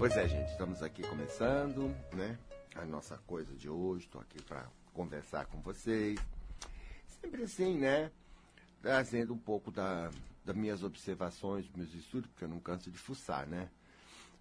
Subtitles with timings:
[0.00, 2.38] Pois é, gente, estamos aqui começando, né?
[2.74, 6.18] A nossa coisa de hoje, estou aqui para conversar com vocês.
[7.06, 8.10] Sempre assim, né?
[8.80, 10.10] Trazendo um pouco da,
[10.42, 13.68] das minhas observações, dos meus estudos, porque eu não canso de fuçar, né?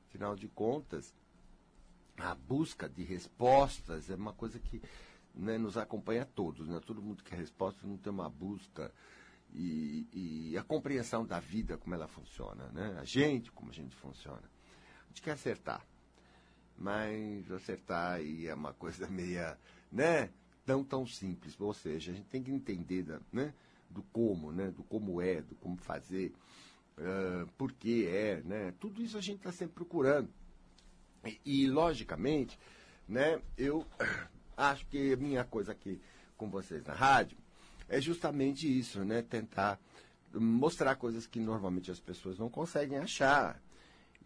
[0.08, 1.14] Afinal de contas,
[2.18, 4.82] a busca de respostas é uma coisa que
[5.36, 6.80] né, nos acompanha a todos, né?
[6.86, 8.94] Todo mundo quer respostas, não tem uma busca
[9.54, 12.98] e, e, a compreensão da vida, como ela funciona, né?
[12.98, 14.59] A gente, como a gente funciona.
[15.10, 15.86] A gente quer acertar,
[16.78, 19.58] mas acertar aí é uma coisa meia,
[19.92, 20.30] né?
[20.66, 21.60] Tão, tão simples.
[21.60, 23.54] Ou seja, a gente tem que entender né?
[23.90, 24.68] do como, né?
[24.70, 26.32] Do como é, do como fazer,
[26.98, 28.74] uh, por que é, né?
[28.80, 30.30] Tudo isso a gente está sempre procurando.
[31.26, 32.58] E, e, logicamente,
[33.08, 33.42] né?
[33.58, 33.86] Eu
[34.56, 36.00] acho que a minha coisa aqui
[36.38, 37.38] com vocês na rádio
[37.88, 39.24] é justamente isso, né?
[39.24, 39.80] Tentar
[40.34, 43.60] mostrar coisas que normalmente as pessoas não conseguem achar.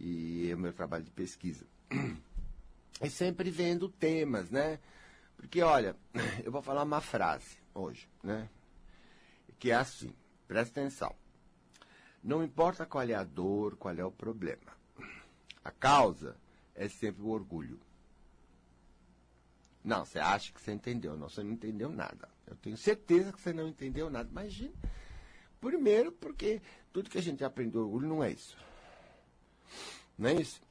[0.06, 1.66] E é o meu trabalho de pesquisa.
[3.00, 4.78] É sempre vendo temas, né?
[5.38, 5.96] Porque, olha,
[6.44, 8.50] eu vou falar uma frase hoje, né?
[9.58, 10.14] Que é assim,
[10.46, 11.16] presta atenção.
[12.22, 14.78] Não importa qual é a dor, qual é o problema.
[15.64, 16.36] A causa
[16.76, 17.80] é sempre o orgulho.
[19.82, 21.16] Não, você acha que você entendeu.
[21.16, 22.30] Não, você não entendeu nada.
[22.46, 24.30] Eu tenho certeza que você não entendeu nada.
[24.30, 24.74] Imagina.
[25.62, 28.58] Primeiro, porque tudo que a gente aprendeu orgulho não é isso.
[30.18, 30.62] Não é isso?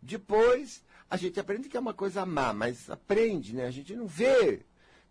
[0.00, 3.66] Depois, a gente aprende que é uma coisa má, mas aprende, né?
[3.66, 4.64] A gente não vê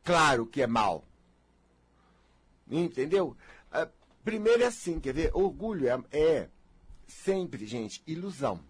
[0.03, 1.05] claro que é mal.
[2.69, 3.35] Entendeu?
[3.71, 3.89] Uh,
[4.23, 5.31] primeiro é assim, quer ver?
[5.33, 6.49] Orgulho é, é
[7.07, 8.61] sempre, gente, ilusão.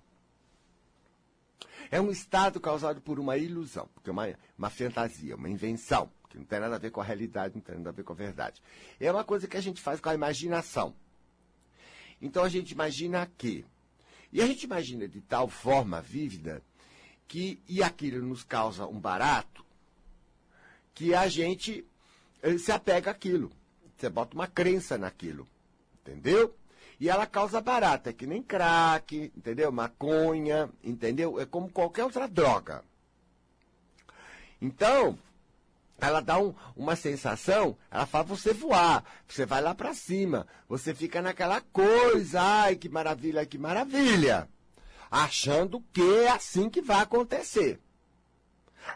[1.89, 4.27] É um estado causado por uma ilusão, porque é uma,
[4.57, 7.75] uma fantasia, uma invenção, que não tem nada a ver com a realidade, não tem
[7.75, 8.61] nada a ver com a verdade.
[8.99, 10.95] É uma coisa que a gente faz com a imaginação.
[12.21, 13.65] Então a gente imagina que.
[14.31, 16.61] E a gente imagina de tal forma vívida
[17.27, 19.65] que, e aquilo nos causa um barato,
[20.93, 21.85] que a gente
[22.41, 23.51] eh, se apega àquilo.
[23.97, 25.47] Você bota uma crença naquilo.
[26.01, 26.55] Entendeu?
[26.99, 29.71] E ela causa barata, é que nem crack, entendeu?
[29.71, 31.39] Maconha, entendeu?
[31.39, 32.83] É como qualquer outra droga.
[34.61, 35.17] Então,
[36.07, 40.93] ela dá um, uma sensação, ela faz você voar, você vai lá para cima, você
[40.93, 44.49] fica naquela coisa, ai que maravilha, que maravilha,
[45.09, 47.79] achando que é assim que vai acontecer.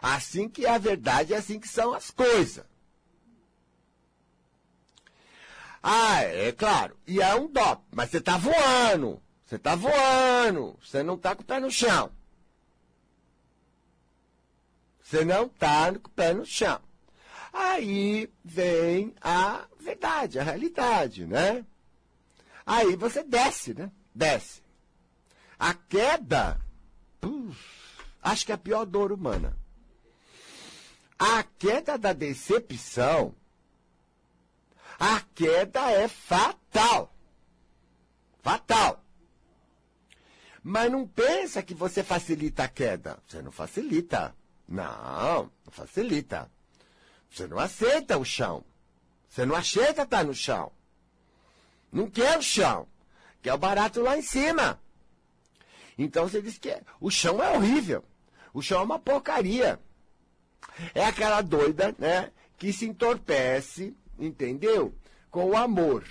[0.02, 2.64] Assim que é a verdade, é assim que são as coisas.
[5.88, 6.96] Ah, é claro.
[7.06, 7.80] E é um dop.
[7.92, 9.22] Mas você tá voando.
[9.44, 10.76] Você tá voando.
[10.82, 12.10] Você não tá com o pé no chão.
[15.00, 16.80] Você não tá com o pé no chão.
[17.58, 21.64] Aí vem a verdade, a realidade, né?
[22.64, 23.90] Aí você desce, né?
[24.14, 24.62] Desce.
[25.58, 26.60] A queda,
[27.20, 27.58] puf,
[28.22, 29.56] acho que é a pior dor humana.
[31.18, 33.34] A queda da decepção
[34.98, 37.14] a queda é fatal.
[38.42, 39.04] Fatal.
[40.62, 43.18] Mas não pensa que você facilita a queda.
[43.26, 44.34] Você não facilita.
[44.66, 46.50] Não, não facilita.
[47.30, 48.64] Você não aceita o chão.
[49.28, 50.72] Você não aceita estar no chão.
[51.92, 52.86] Não quer o chão.
[53.42, 54.80] Quer o barato lá em cima.
[55.98, 58.04] Então você diz que o chão é horrível.
[58.52, 59.80] O chão é uma porcaria.
[60.94, 64.94] É aquela doida, né, que se entorpece entendeu?
[65.30, 66.04] Com o amor.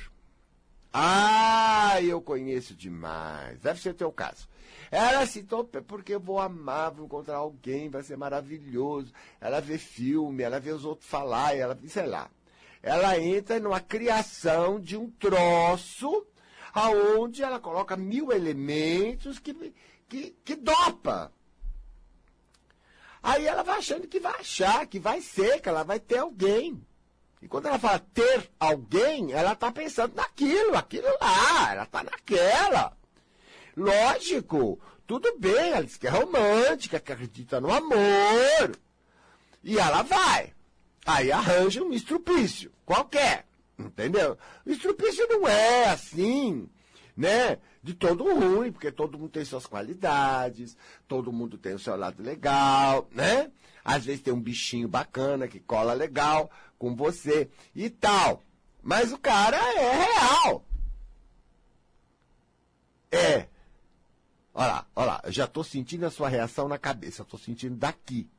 [0.94, 3.60] Ah, eu conheço demais.
[3.60, 4.48] Deve ser o teu caso.
[4.92, 9.14] Ela se topa porque eu vou amar, vou encontrar alguém, vai ser maravilhoso.
[9.40, 12.30] Ela vê filme, ela vê os outros falar, ela, sei lá.
[12.82, 16.26] Ela entra numa criação de um troço
[16.74, 19.74] aonde ela coloca mil elementos que,
[20.08, 21.32] que, que dopa.
[23.24, 26.86] Aí ela vai achando que vai achar, que vai ser, que ela vai ter alguém.
[27.42, 32.96] E quando ela fala ter alguém, ela está pensando naquilo, aquilo lá, ela está naquela.
[33.76, 38.78] Lógico, tudo bem, ela diz que é romântica, que acredita no amor.
[39.64, 40.54] E ela vai.
[41.06, 43.46] Aí arranja um estrupício, qualquer.
[43.78, 44.38] Entendeu?
[44.66, 46.70] O estrupício não é assim,
[47.16, 47.58] né?
[47.84, 50.76] De todo ruim, porque todo mundo tem suas qualidades,
[51.08, 53.52] todo mundo tem o seu lado legal, né?
[53.84, 56.50] Às vezes tem um bichinho bacana que cola legal
[56.80, 58.42] com você e tal.
[58.82, 60.66] Mas o cara é real.
[63.12, 63.48] É.
[64.58, 68.30] Olha lá, olha lá, já estou sentindo a sua reação na cabeça, estou sentindo daqui.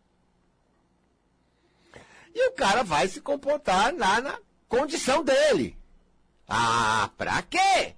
[2.35, 5.77] E o cara vai se comportar lá na condição dele.
[6.49, 7.95] Ah, pra quê?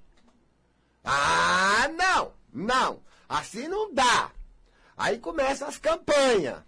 [1.05, 4.33] Ah, não, não, assim não dá.
[4.97, 6.59] Aí começam as campanhas.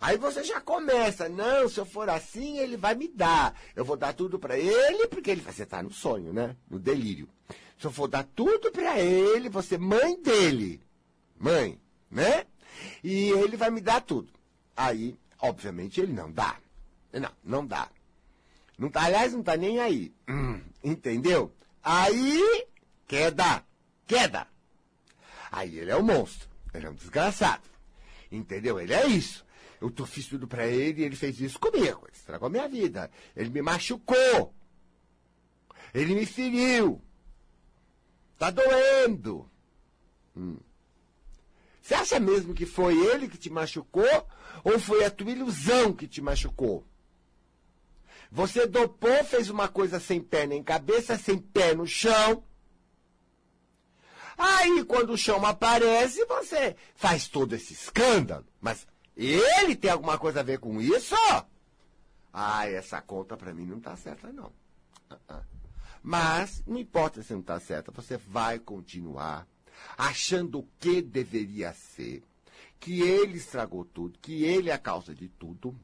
[0.00, 3.54] Aí você já começa, não, se eu for assim, ele vai me dar.
[3.76, 6.56] Eu vou dar tudo para ele, porque ele você tá no sonho, né?
[6.68, 7.28] No delírio.
[7.84, 10.80] Se eu for dar tudo para ele, você mãe dele.
[11.38, 11.78] Mãe,
[12.10, 12.46] né?
[13.02, 14.32] E ele vai me dar tudo.
[14.74, 16.56] Aí, obviamente, ele não dá.
[17.12, 17.90] Não, não dá.
[18.78, 20.14] Não tá, aliás, não tá nem aí.
[20.26, 21.52] Hum, entendeu?
[21.82, 22.66] Aí,
[23.06, 23.62] queda,
[24.06, 24.48] queda.
[25.52, 26.48] Aí ele é um monstro.
[26.72, 27.64] Ele é um desgraçado.
[28.32, 28.80] Entendeu?
[28.80, 29.44] Ele é isso.
[29.78, 32.00] Eu tô, fiz tudo pra ele e ele fez isso comigo.
[32.06, 33.10] Ele estragou minha vida.
[33.36, 34.54] Ele me machucou.
[35.92, 37.02] Ele me feriu.
[38.38, 39.48] Tá doendo.
[40.36, 40.58] Hum.
[41.80, 44.26] Você acha mesmo que foi ele que te machucou
[44.64, 46.84] ou foi a tua ilusão que te machucou?
[48.30, 52.42] Você dopou, fez uma coisa sem pé nem cabeça, sem pé no chão.
[54.36, 58.44] Aí, quando o chão aparece, você faz todo esse escândalo.
[58.60, 58.86] Mas
[59.16, 61.14] ele tem alguma coisa a ver com isso?
[62.32, 64.52] Ah, essa conta para mim não tá certa, não.
[65.10, 65.53] Uh -uh.
[66.06, 69.48] Mas, não importa se não tá certa, você vai continuar
[69.96, 72.22] achando que deveria ser,
[72.78, 75.74] que ele estragou tudo, que ele é a causa de tudo,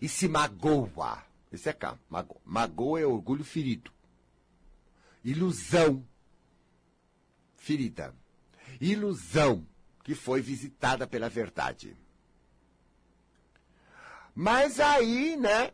[0.00, 1.22] e se magoa.
[1.52, 2.40] Esse é cá, magoa.
[2.46, 3.92] Magoa é orgulho ferido.
[5.22, 6.02] Ilusão
[7.56, 8.14] ferida.
[8.80, 9.66] Ilusão
[10.02, 11.94] que foi visitada pela verdade.
[14.34, 15.72] Mas aí, né,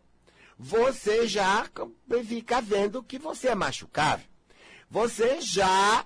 [0.58, 1.68] você já
[2.26, 4.26] fica vendo que você é machucável.
[4.88, 6.04] Você já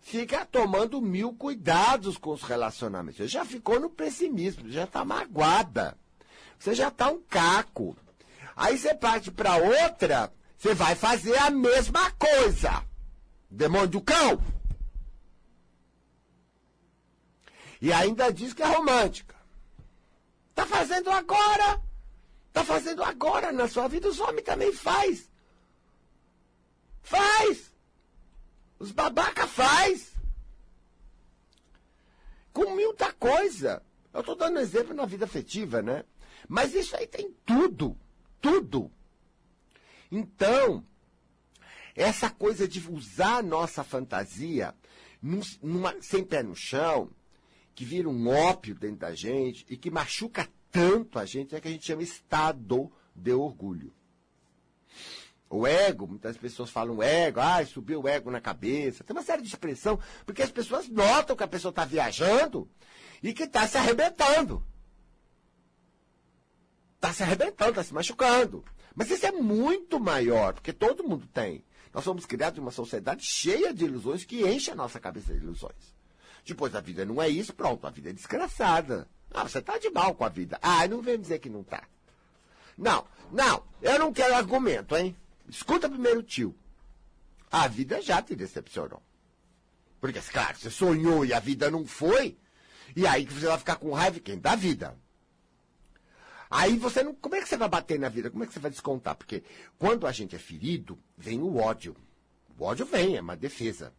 [0.00, 3.18] fica tomando mil cuidados com os relacionamentos.
[3.18, 5.98] Você já ficou no pessimismo, já está magoada.
[6.58, 7.96] Você já está um caco.
[8.56, 12.84] Aí você parte para outra, você vai fazer a mesma coisa.
[13.50, 14.42] Demônio do cão.
[17.80, 19.34] E ainda diz que é romântica.
[20.54, 21.80] Tá fazendo agora.
[22.52, 24.08] Tá fazendo agora na sua vida.
[24.08, 25.30] Os homens também faz.
[27.02, 27.70] Faz.
[28.78, 30.12] Os babaca faz.
[32.52, 33.82] Com muita coisa.
[34.12, 36.04] Eu estou dando exemplo na vida afetiva, né?
[36.48, 37.96] Mas isso aí tem tudo.
[38.40, 38.90] Tudo.
[40.10, 40.84] Então,
[41.94, 44.74] essa coisa de usar a nossa fantasia
[45.22, 47.10] num, numa, sem pé no chão,
[47.74, 51.68] que vira um ópio dentro da gente e que machuca tanto a gente, é que
[51.68, 53.92] a gente chama estado de orgulho.
[55.48, 59.02] O ego, muitas pessoas falam ego, ah, subiu o ego na cabeça.
[59.02, 62.70] Tem uma série de expressão, porque as pessoas notam que a pessoa está viajando
[63.20, 64.64] e que está se arrebentando.
[66.94, 68.64] Está se arrebentando, está se machucando.
[68.94, 71.64] Mas isso é muito maior, porque todo mundo tem.
[71.92, 75.40] Nós somos criados em uma sociedade cheia de ilusões que enche a nossa cabeça de
[75.40, 75.96] ilusões.
[76.44, 79.08] Depois a vida não é isso, pronto, a vida é desgraçada.
[79.32, 80.58] Ah, você está de mal com a vida.
[80.60, 81.84] Ah, não vem dizer que não está.
[82.76, 85.16] Não, não, eu não quero argumento, hein?
[85.48, 86.54] Escuta primeiro tio.
[87.50, 89.02] A vida já te decepcionou.
[90.00, 92.38] Porque, claro, você sonhou e a vida não foi,
[92.96, 94.38] e aí você vai ficar com raiva quem?
[94.38, 94.96] Da vida.
[96.50, 97.14] Aí você não.
[97.14, 98.30] Como é que você vai bater na vida?
[98.30, 99.14] Como é que você vai descontar?
[99.14, 99.44] Porque
[99.78, 101.94] quando a gente é ferido, vem o ódio.
[102.58, 103.92] O ódio vem, é uma defesa.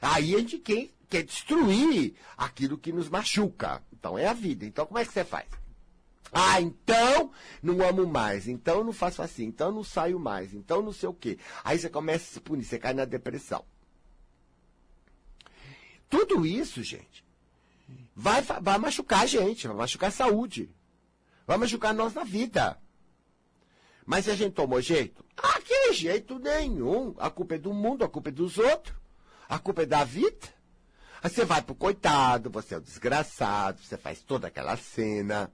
[0.00, 3.82] Aí a gente quer, quer destruir aquilo que nos machuca.
[3.92, 4.64] Então é a vida.
[4.64, 5.46] Então como é que você faz?
[6.32, 7.30] Ah, então
[7.62, 11.12] não amo mais, então não faço assim, então não saio mais, então não sei o
[11.12, 11.38] quê.
[11.62, 13.62] Aí você começa a se punir, você cai na depressão.
[16.08, 17.22] Tudo isso, gente,
[18.16, 20.70] vai, vai machucar a gente, vai machucar a saúde,
[21.46, 22.80] vai machucar nós na vida.
[24.06, 25.22] Mas se a gente tomou jeito?
[25.36, 27.14] Ah, que jeito nenhum.
[27.18, 28.96] A culpa é do mundo, a culpa é dos outros.
[29.48, 30.61] A culpa é da vida.
[31.22, 35.52] Aí você vai pro coitado, você é o desgraçado, você faz toda aquela cena.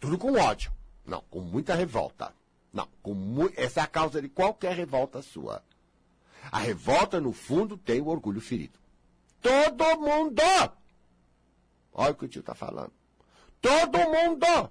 [0.00, 0.72] Tudo com ódio.
[1.06, 2.34] Não, com muita revolta.
[2.72, 5.62] Não, com mu essa é a causa de qualquer revolta sua.
[6.50, 8.78] A revolta, no fundo, tem o orgulho ferido.
[9.40, 10.42] Todo mundo!
[11.92, 12.92] Olha o que o tio está falando.
[13.60, 14.70] Todo mundo!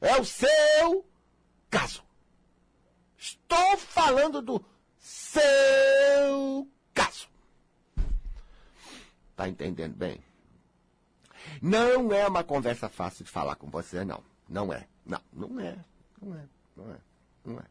[0.00, 1.04] É o seu
[1.68, 2.04] caso.
[3.18, 4.64] Estou falando do
[4.98, 6.69] seu.
[9.40, 10.20] Tá entendendo bem?
[11.62, 14.22] Não é uma conversa fácil de falar com você, não.
[14.46, 14.86] Não é.
[15.06, 15.78] Não, não é.
[16.20, 16.44] Não é.
[16.76, 16.96] Não é.
[17.42, 17.62] Não é.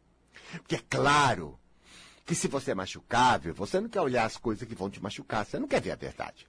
[0.58, 1.56] Porque é claro
[2.26, 5.46] que se você é machucável, você não quer olhar as coisas que vão te machucar,
[5.46, 6.48] você não quer ver a verdade.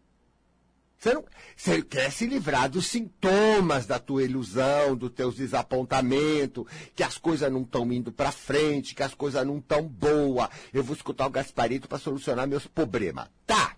[0.98, 1.24] Você, não,
[1.56, 7.52] você quer se livrar dos sintomas da tua ilusão, dos teus desapontamentos, que as coisas
[7.52, 10.50] não estão indo para frente, que as coisas não estão boas.
[10.74, 13.30] Eu vou escutar o Gasparito para solucionar meus problemas.
[13.46, 13.78] Tá!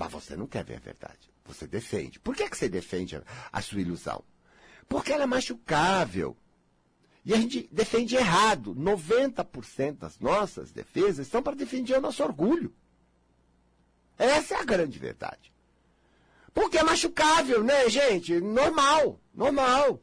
[0.00, 1.30] Mas você não quer ver a verdade.
[1.44, 2.18] Você defende.
[2.18, 4.24] Por que, que você defende a, a sua ilusão?
[4.88, 6.34] Porque ela é machucável.
[7.22, 8.74] E a gente defende errado.
[8.74, 12.72] 90% das nossas defesas estão para defender o nosso orgulho.
[14.16, 15.52] Essa é a grande verdade.
[16.54, 18.40] Porque é machucável, né, gente?
[18.40, 20.00] Normal, normal.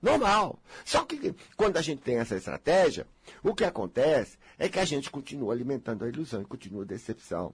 [0.00, 0.62] Normal.
[0.86, 3.06] Só que quando a gente tem essa estratégia,
[3.42, 7.52] o que acontece é que a gente continua alimentando a ilusão e continua a decepção.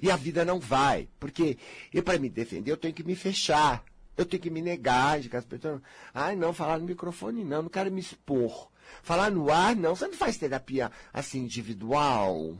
[0.00, 1.58] E a vida não vai, porque
[2.04, 3.84] para me defender eu tenho que me fechar.
[4.16, 5.80] Eu tenho que me negar de as pessoas.
[6.12, 8.70] Ai, não, falar no microfone não, não quero me expor.
[9.02, 9.96] Falar no ar, não.
[9.96, 12.56] Você não faz terapia assim individual?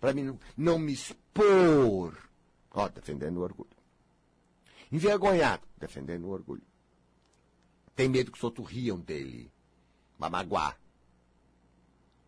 [0.00, 2.16] Para mim não, não me expor.
[2.72, 3.70] Ó, defendendo o orgulho.
[4.90, 6.62] Envergonhado, defendendo o orgulho.
[7.94, 9.50] Tem medo que os outros riam dele.
[10.18, 10.78] Vai magoar.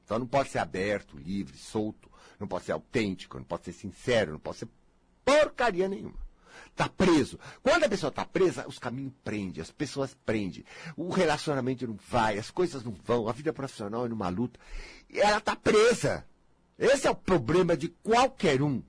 [0.05, 2.11] Então não pode ser aberto, livre, solto.
[2.39, 4.69] Não pode ser autêntico, não pode ser sincero, não pode ser
[5.25, 6.29] porcaria nenhuma.
[6.71, 7.39] Está preso.
[7.63, 10.65] Quando a pessoa está presa, os caminhos prendem, as pessoas prendem.
[10.97, 14.59] O relacionamento não vai, as coisas não vão, a vida profissional é numa luta.
[15.11, 16.25] E ela está presa.
[16.79, 18.83] Esse é o problema de qualquer um.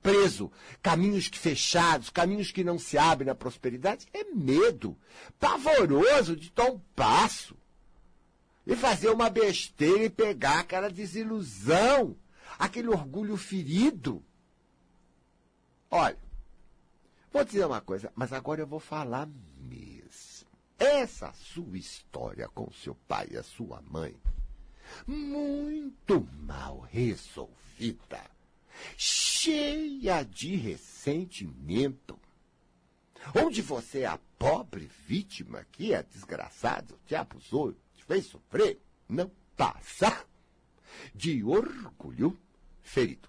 [0.00, 0.50] Preso,
[0.80, 4.96] caminhos que fechados, caminhos que não se abrem na prosperidade, é medo.
[5.38, 7.56] Pavoroso de dar um passo.
[8.66, 12.16] E fazer uma besteira e pegar aquela desilusão,
[12.60, 14.22] aquele orgulho ferido.
[15.90, 16.18] Olha,
[17.32, 20.48] Vou dizer uma coisa, mas agora eu vou falar mesmo.
[20.76, 24.16] Essa sua história com seu pai e a sua mãe,
[25.06, 28.24] muito mal resolvida,
[28.96, 32.18] cheia de ressentimento,
[33.36, 39.30] onde você é a pobre vítima que é desgraçado, te abusou, te fez sofrer, não
[39.56, 40.26] passa
[41.14, 42.36] de orgulho
[42.82, 43.28] ferido.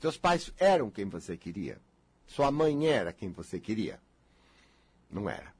[0.00, 1.80] Seus pais eram quem você queria.
[2.26, 4.00] Sua mãe era quem você queria.
[5.10, 5.52] Não era.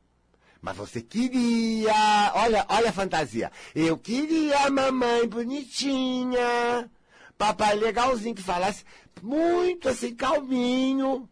[0.60, 2.32] Mas você queria.
[2.34, 3.52] Olha, olha a fantasia.
[3.74, 6.90] Eu queria a mamãe bonitinha.
[7.36, 8.84] Papai legalzinho que falasse
[9.20, 11.28] muito assim, calminho.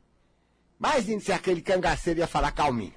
[0.78, 2.94] Imagine se aquele cangaceiro ia falar calminho.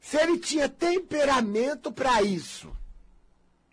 [0.00, 2.74] Se ele tinha temperamento para isso.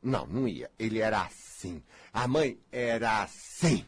[0.04, 0.70] Não, não ia.
[0.78, 1.82] Ele era assim.
[2.15, 3.86] A mãe era assim.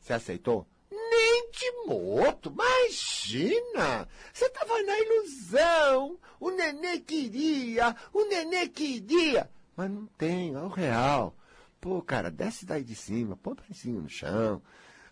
[0.00, 0.66] Você aceitou?
[0.90, 4.08] Nem de morto, imagina!
[4.32, 6.18] Você estava na ilusão.
[6.40, 9.50] O nenê queria, o nenê queria.
[9.76, 11.36] Mas não tem, é o real.
[11.78, 14.62] Pô, cara, desce daí de cima, põe o no chão.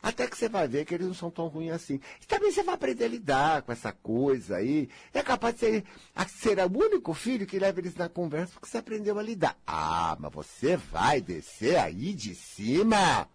[0.04, 1.98] Até que você vai ver que eles não são tão ruins assim.
[2.20, 4.86] E também você vai aprender a lidar com essa coisa aí.
[5.14, 5.84] É capaz de ser,
[6.28, 9.56] ser o único filho que leva eles na conversa porque você aprendeu a lidar.
[9.66, 13.26] Ah, mas você vai descer aí de cima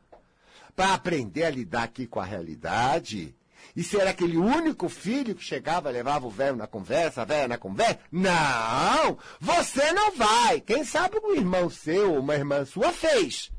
[0.75, 3.35] para aprender a lidar aqui com a realidade?
[3.75, 7.57] E ser aquele único filho que chegava, levava o velho na conversa, a velha na
[7.57, 7.99] conversa?
[8.11, 9.17] Não!
[9.39, 10.61] Você não vai!
[10.61, 13.51] Quem sabe um irmão seu uma irmã sua fez.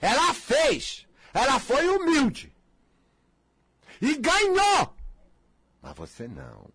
[0.00, 1.06] Ela fez!
[1.34, 2.54] Ela foi humilde.
[4.00, 4.96] E ganhou!
[5.82, 6.70] Mas você não.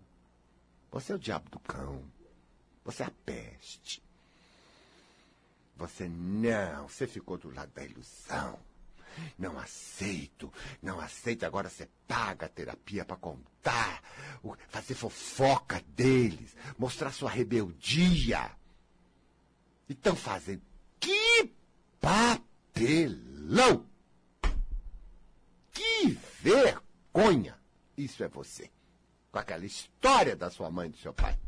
[0.92, 2.04] Você é o diabo do cão.
[2.84, 4.04] Você é a peste.
[5.78, 6.90] Você não.
[6.90, 8.60] Você ficou do lado da ilusão.
[9.38, 10.52] Não aceito,
[10.82, 11.46] não aceito.
[11.46, 14.04] Agora você paga a terapia para contar,
[14.68, 18.52] fazer fofoca deles, mostrar sua rebeldia.
[19.88, 20.62] E estão fazendo.
[21.00, 21.52] Que
[22.00, 23.90] papelão!
[25.80, 26.10] Que
[26.42, 27.58] vergonha!
[27.96, 28.70] Isso é você.
[29.32, 31.40] Com aquela história da sua mãe e do seu pai.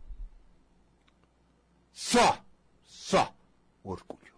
[1.91, 2.41] Só,
[2.81, 3.35] só
[3.83, 4.33] orgulho.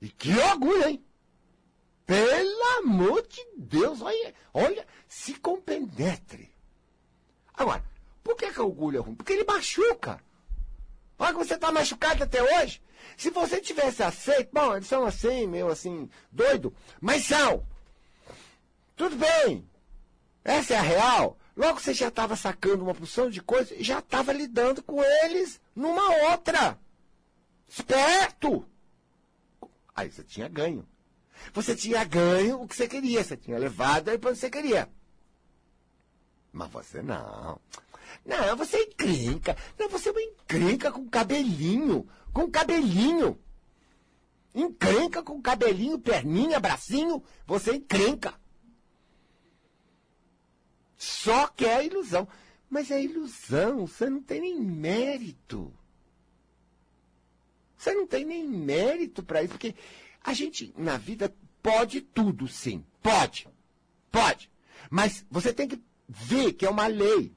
[0.00, 1.04] E que orgulho, hein?
[2.06, 6.50] Pelo amor de Deus, olha, olha, se compenetre.
[7.52, 7.84] Agora,
[8.24, 9.14] por que, que orgulho é ruim?
[9.14, 10.24] Porque ele machuca.
[11.18, 12.80] Olha que você está machucado até hoje.
[13.14, 17.62] Se você tivesse aceito, bom, eles são assim, meio assim, doido, mas são.
[18.98, 19.64] Tudo bem.
[20.42, 21.38] Essa é a real.
[21.56, 25.60] Logo você já estava sacando uma porção de coisas e já estava lidando com eles
[25.74, 26.76] numa outra.
[27.68, 28.66] Esperto!
[29.94, 30.84] Aí você tinha ganho.
[31.54, 34.90] Você tinha ganho o que você queria, você tinha levado aí para você queria.
[36.52, 37.60] Mas você não.
[38.26, 39.56] Não, você encrenca.
[39.78, 42.08] Não, você é uma encrenca com cabelinho.
[42.32, 43.38] Com cabelinho.
[44.52, 47.22] Encrenca com cabelinho, perninha, bracinho.
[47.46, 48.34] Você encrenca.
[50.98, 52.26] Só que é ilusão.
[52.68, 53.86] Mas é ilusão.
[53.86, 55.72] Você não tem nem mérito.
[57.76, 59.52] Você não tem nem mérito para isso.
[59.52, 59.74] Porque
[60.24, 62.84] A gente, na vida, pode tudo, sim.
[63.00, 63.48] Pode.
[64.10, 64.50] Pode.
[64.90, 67.32] Mas você tem que ver que é uma lei.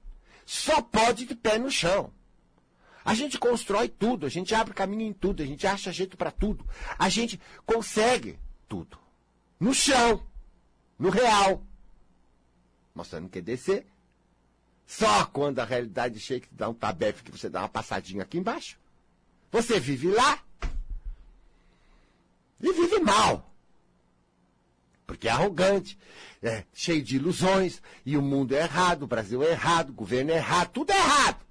[0.45, 2.11] Só pode de pé no chão.
[3.05, 6.31] A gente constrói tudo, a gente abre caminho em tudo, a gente acha jeito para
[6.31, 6.67] tudo.
[6.97, 8.37] A gente consegue
[8.67, 8.97] tudo.
[9.59, 10.25] No chão.
[10.99, 11.65] No real.
[12.93, 13.85] Mas você não quer descer.
[14.85, 18.37] Só quando a realidade chega que dá um tabefe que você dá uma passadinha aqui
[18.37, 18.77] embaixo.
[19.51, 20.43] Você vive lá.
[22.59, 23.49] E vive mal.
[25.05, 25.97] Porque é arrogante,
[26.41, 30.31] é cheio de ilusões, e o mundo é errado, o Brasil é errado, o governo
[30.31, 31.45] é errado, tudo é errado.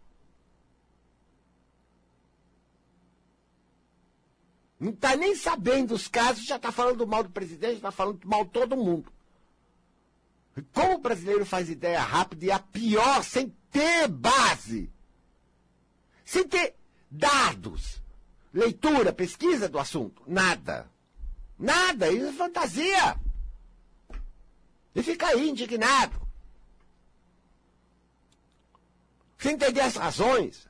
[4.78, 8.46] Não está nem sabendo os casos, já está falando mal do presidente, está falando mal
[8.46, 9.12] de todo mundo.
[10.72, 14.90] Como o brasileiro faz ideia rápida e a pior, sem ter base,
[16.24, 16.74] sem ter
[17.10, 18.02] dados,
[18.52, 20.90] leitura, pesquisa do assunto, nada.
[21.58, 23.20] Nada, isso é fantasia.
[24.94, 26.20] E fica aí indignado.
[29.38, 30.68] Sem entender as razões.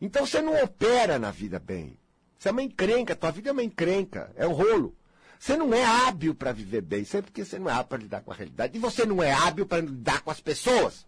[0.00, 1.98] Então você não opera na vida bem.
[2.38, 4.96] Você é uma encrenca, tua vida é uma encrenca, é um rolo.
[5.40, 8.20] Você não é hábil para viver bem, sempre porque você não é hábil para lidar
[8.20, 8.76] com a realidade.
[8.76, 11.06] E você não é hábil para lidar com as pessoas.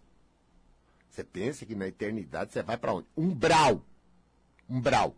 [1.10, 3.06] Você pensa que na eternidade você vai para onde?
[3.14, 3.84] Umbral.
[4.70, 5.14] Umbral.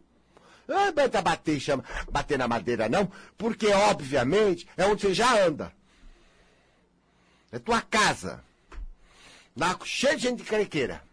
[0.66, 5.72] Não adianta bater, chama, bater na madeira, não, porque, obviamente, é onde você já anda.
[7.52, 8.42] É tua casa.
[9.56, 11.04] Lá, cheio de gente de carequeira.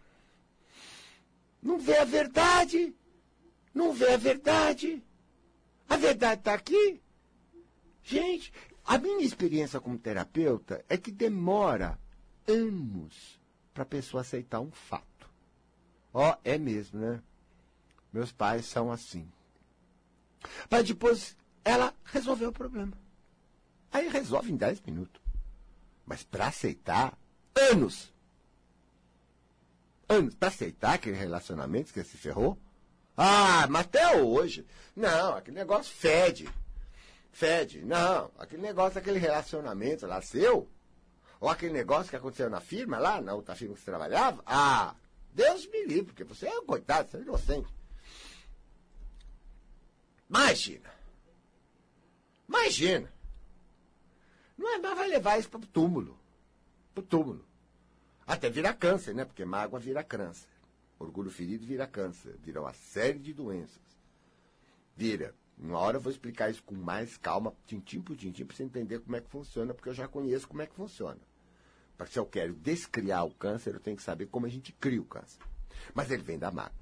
[1.62, 2.92] Não vê a verdade.
[3.72, 5.00] Não vê a verdade.
[5.88, 7.00] A verdade está aqui.
[8.02, 8.52] Gente,
[8.84, 11.98] a minha experiência como terapeuta é que demora
[12.46, 13.40] anos
[13.72, 15.30] para a pessoa aceitar um fato.
[16.12, 17.22] Ó, oh, é mesmo, né?
[18.12, 19.26] Meus pais são assim.
[20.68, 22.92] Para depois ela resolver o problema.
[23.90, 25.22] Aí resolve em 10 minutos.
[26.04, 27.16] Mas para aceitar,
[27.54, 28.12] anos.
[30.08, 30.34] Anos.
[30.34, 32.58] Para aceitar aquele relacionamento que se ferrou.
[33.16, 34.66] Ah, mas até hoje.
[34.96, 36.48] Não, aquele negócio fede.
[37.32, 37.82] Fede.
[37.82, 40.68] Não, aquele negócio, aquele relacionamento lá seu.
[41.40, 44.42] Ou aquele negócio que aconteceu na firma lá, na outra firma que você trabalhava.
[44.46, 44.94] Ah,
[45.32, 47.74] Deus me livre, porque você é um coitado, você é inocente.
[50.28, 50.90] Imagina.
[52.48, 53.12] Imagina.
[54.56, 56.18] Não é, mas vai levar isso para o túmulo.
[56.94, 57.44] Para o túmulo.
[58.26, 59.24] Até virar câncer, né?
[59.24, 60.48] Porque mágoa vira câncer.
[60.98, 62.36] Orgulho ferido vira câncer.
[62.38, 63.82] Vira uma série de doenças.
[64.94, 65.34] Vira.
[65.62, 68.98] Uma hora eu vou explicar isso com mais calma, tintim por tintim, para você entender
[68.98, 71.20] como é que funciona, porque eu já conheço como é que funciona.
[71.96, 75.00] Porque se eu quero descriar o câncer, eu tenho que saber como a gente cria
[75.00, 75.40] o câncer.
[75.94, 76.72] Mas ele vem da mágoa.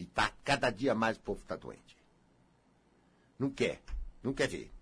[0.00, 1.96] E tá cada dia mais o povo está doente.
[3.38, 3.80] Não quer.
[4.20, 4.72] Não quer ver.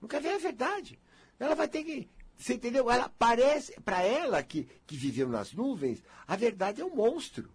[0.00, 0.96] Não quer ver a verdade.
[1.40, 2.08] Ela vai ter que.
[2.36, 2.88] Você entendeu?
[2.88, 7.50] Ela parece, para ela que, que viveu nas nuvens, a verdade é um monstro.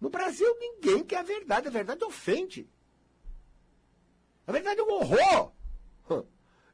[0.00, 1.68] No Brasil, ninguém quer a verdade.
[1.68, 2.68] A verdade ofende.
[4.46, 5.56] A verdade é um horror.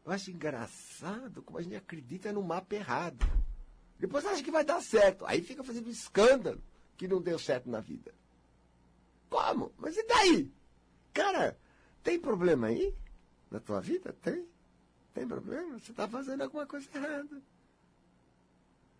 [0.04, 3.24] Eu acho engraçado como a gente acredita no mapa errado.
[3.98, 5.24] Depois acha que vai dar certo.
[5.26, 6.62] Aí fica fazendo escândalo
[6.96, 8.12] que não deu certo na vida.
[9.30, 9.72] Como?
[9.78, 10.52] Mas e daí?
[11.12, 11.58] Cara,
[12.02, 12.94] tem problema aí
[13.50, 14.12] na tua vida?
[14.20, 14.46] Tem?
[15.14, 15.78] Tem problema?
[15.78, 17.40] Você está fazendo alguma coisa errada.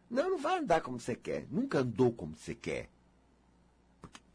[0.09, 1.49] Não, não vai andar como você quer.
[1.51, 2.89] Nunca andou como você quer.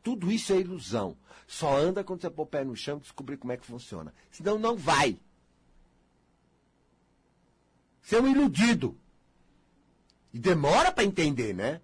[0.04, 1.18] Tudo isso é ilusão.
[1.48, 4.14] Só anda quando você pôr o pé no chão e descobrir como é que funciona.
[4.32, 5.20] Senão não vai.
[8.02, 8.98] Você é um iludido.
[10.34, 11.82] E demora para entender, né?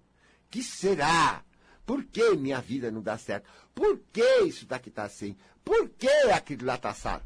[0.50, 1.44] Que será?
[1.84, 3.48] Por que minha vida não dá certo?
[3.74, 5.36] Por que isso daqui está assim?
[5.64, 7.24] Por que aquilo lá está assado?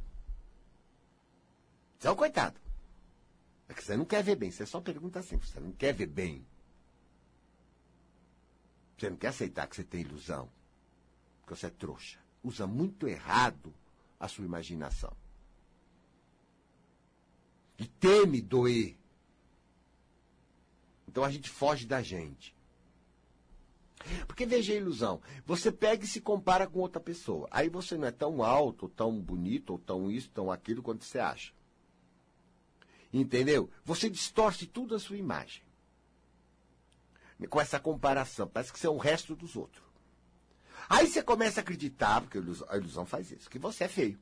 [1.99, 2.61] Você é um coitado.
[3.69, 4.51] É que você não quer ver bem.
[4.51, 5.39] Você só pergunta assim.
[5.39, 6.47] Você não quer ver bem.
[8.97, 10.49] Você não quer aceitar que você tem ilusão.
[11.49, 12.19] Porque você é trouxa.
[12.45, 13.73] Usa muito errado
[14.21, 15.17] a sua imaginação.
[17.79, 18.99] E teme doer.
[21.07, 22.55] Então a gente foge da gente.
[24.27, 25.23] Porque veja a ilusão.
[25.47, 27.49] Você pega e se compara com outra pessoa.
[27.51, 31.03] Aí você não é tão alto, ou tão bonito, ou tão isso, tão aquilo quanto
[31.03, 31.55] você acha.
[33.11, 33.71] Entendeu?
[33.87, 35.63] Você distorce tudo a sua imagem.
[37.49, 38.47] Com essa comparação.
[38.47, 39.88] Parece que você é o resto dos outros.
[40.89, 44.19] Aí você começa a acreditar, porque a ilusão faz isso, que você é feio.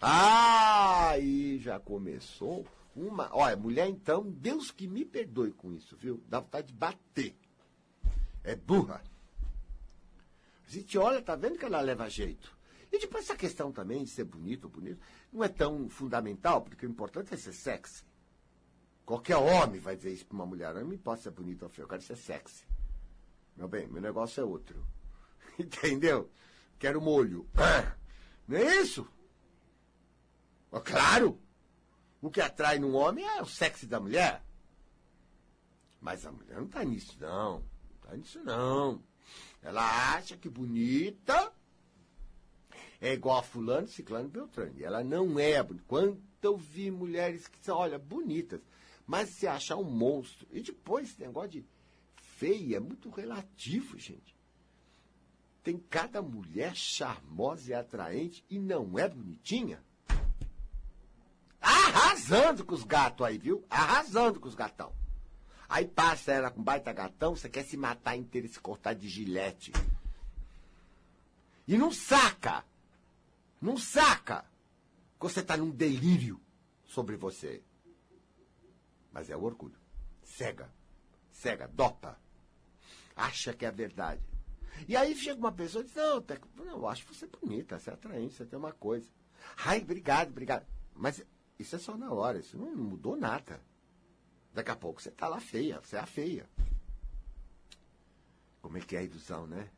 [0.00, 2.66] Aí já começou
[2.96, 3.28] uma.
[3.32, 6.20] Olha, mulher, então, Deus que me perdoe com isso, viu?
[6.28, 7.36] Dá vontade de bater
[8.44, 9.02] é burra.
[10.66, 12.56] Se te olha, tá vendo que ela leva jeito.
[12.90, 15.00] E depois essa questão também de ser bonito ou bonito
[15.32, 18.04] não é tão fundamental, porque o importante é ser sexy.
[19.04, 20.74] Qualquer homem vai dizer isso para uma mulher.
[20.74, 22.64] Não me importa ser bonito ou feio, eu quero ser sexy.
[23.62, 24.84] Meu bem, meu negócio é outro.
[25.56, 26.28] Entendeu?
[26.80, 27.48] Quero molho.
[28.48, 29.06] Não é isso?
[30.84, 31.40] Claro!
[32.20, 34.44] O que atrai num homem é o sexo da mulher.
[36.00, 37.60] Mas a mulher não está nisso, não.
[37.60, 39.00] Não está nisso, não.
[39.62, 41.52] Ela acha que bonita
[43.00, 44.74] é igual a fulano, ciclano, beltrano.
[44.76, 45.84] E ela não é bonita.
[45.86, 48.60] Quanto eu vi mulheres que são, olha, bonitas,
[49.06, 50.48] mas se achar um monstro.
[50.50, 51.66] E depois esse negócio de
[52.42, 54.36] feia é muito relativo, gente.
[55.62, 59.80] Tem cada mulher charmosa e atraente e não é bonitinha.
[61.60, 63.64] Arrasando com os gatos aí, viu?
[63.70, 64.92] Arrasando com os gatão.
[65.68, 69.08] Aí passa ela com baita gatão, você quer se matar inteiro e se cortar de
[69.08, 69.72] gilete.
[71.68, 72.64] E não saca.
[73.60, 74.44] Não saca.
[75.14, 76.40] Que você está num delírio
[76.86, 77.62] sobre você.
[79.12, 79.78] Mas é o orgulho.
[80.24, 80.68] Cega.
[81.30, 82.20] Cega, dopa.
[83.16, 84.22] Acha que é verdade.
[84.88, 85.94] E aí chega uma pessoa e diz,
[86.56, 89.08] não, eu acho você bonita, você é atraente, você tem uma coisa.
[89.64, 90.66] Ai, obrigado, obrigado.
[90.94, 91.24] Mas
[91.58, 93.60] isso é só na hora, isso não, não mudou nada.
[94.52, 96.48] Daqui a pouco você está lá feia, você é a feia.
[98.60, 99.70] Como é que é a ilusão, né?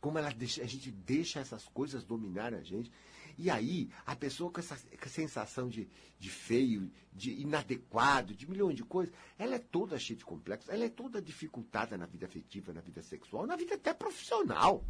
[0.00, 2.90] Como ela deixa, a gente deixa essas coisas dominarem a gente.
[3.38, 8.82] E aí, a pessoa com essa, sensação de, de feio, de inadequado, de milhões de
[8.82, 12.80] coisas, ela é toda cheia de complexos, ela é toda dificultada na vida afetiva, na
[12.80, 14.84] vida sexual, na vida até profissional.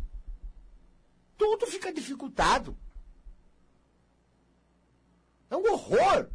[1.36, 2.74] Tudo fica dificultado.
[5.50, 6.30] É um horror.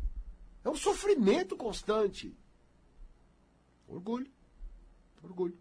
[0.64, 2.38] É um sofrimento constante.
[3.88, 4.32] Orgulho.
[5.24, 5.58] Orgulho.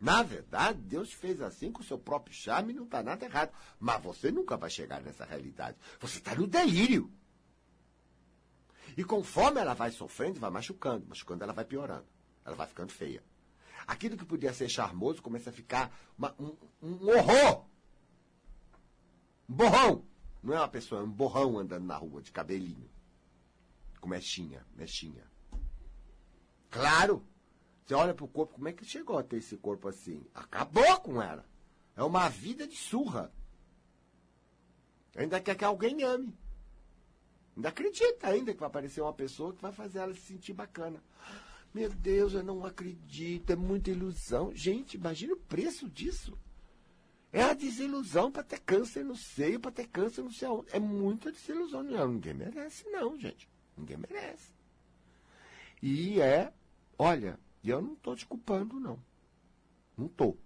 [0.00, 3.52] Na verdade, Deus fez assim com o seu próprio charme e não está nada errado.
[3.78, 5.76] Mas você nunca vai chegar nessa realidade.
[6.00, 7.12] Você está no delírio.
[8.96, 11.06] E conforme ela vai sofrendo, vai machucando.
[11.06, 12.06] Machucando, ela vai piorando.
[12.44, 13.22] Ela vai ficando feia.
[13.86, 17.66] Aquilo que podia ser charmoso começa a ficar uma, um, um horror.
[19.48, 20.04] Um borrão.
[20.42, 22.88] Não é uma pessoa, é um borrão andando na rua de cabelinho.
[24.00, 25.30] Com mechinha, mechinha.
[26.70, 27.22] Claro!
[27.90, 30.24] Você olha pro corpo, como é que chegou a ter esse corpo assim?
[30.32, 31.44] Acabou com ela.
[31.96, 33.32] É uma vida de surra.
[35.16, 36.32] Ainda quer que alguém ame.
[37.56, 41.02] Ainda acredita ainda que vai aparecer uma pessoa que vai fazer ela se sentir bacana.
[41.74, 44.54] Meu Deus, eu não acredito, é muita ilusão.
[44.54, 46.38] Gente, imagina o preço disso.
[47.32, 50.64] É a desilusão para ter câncer no seio, para ter câncer no céu.
[50.70, 51.82] É muita desilusão.
[51.82, 53.50] Não, ninguém merece, não, gente.
[53.76, 54.52] Ninguém merece.
[55.82, 56.52] E é,
[56.96, 57.36] olha,
[57.68, 58.98] eu não estou te culpando, não.
[59.96, 60.38] Não estou.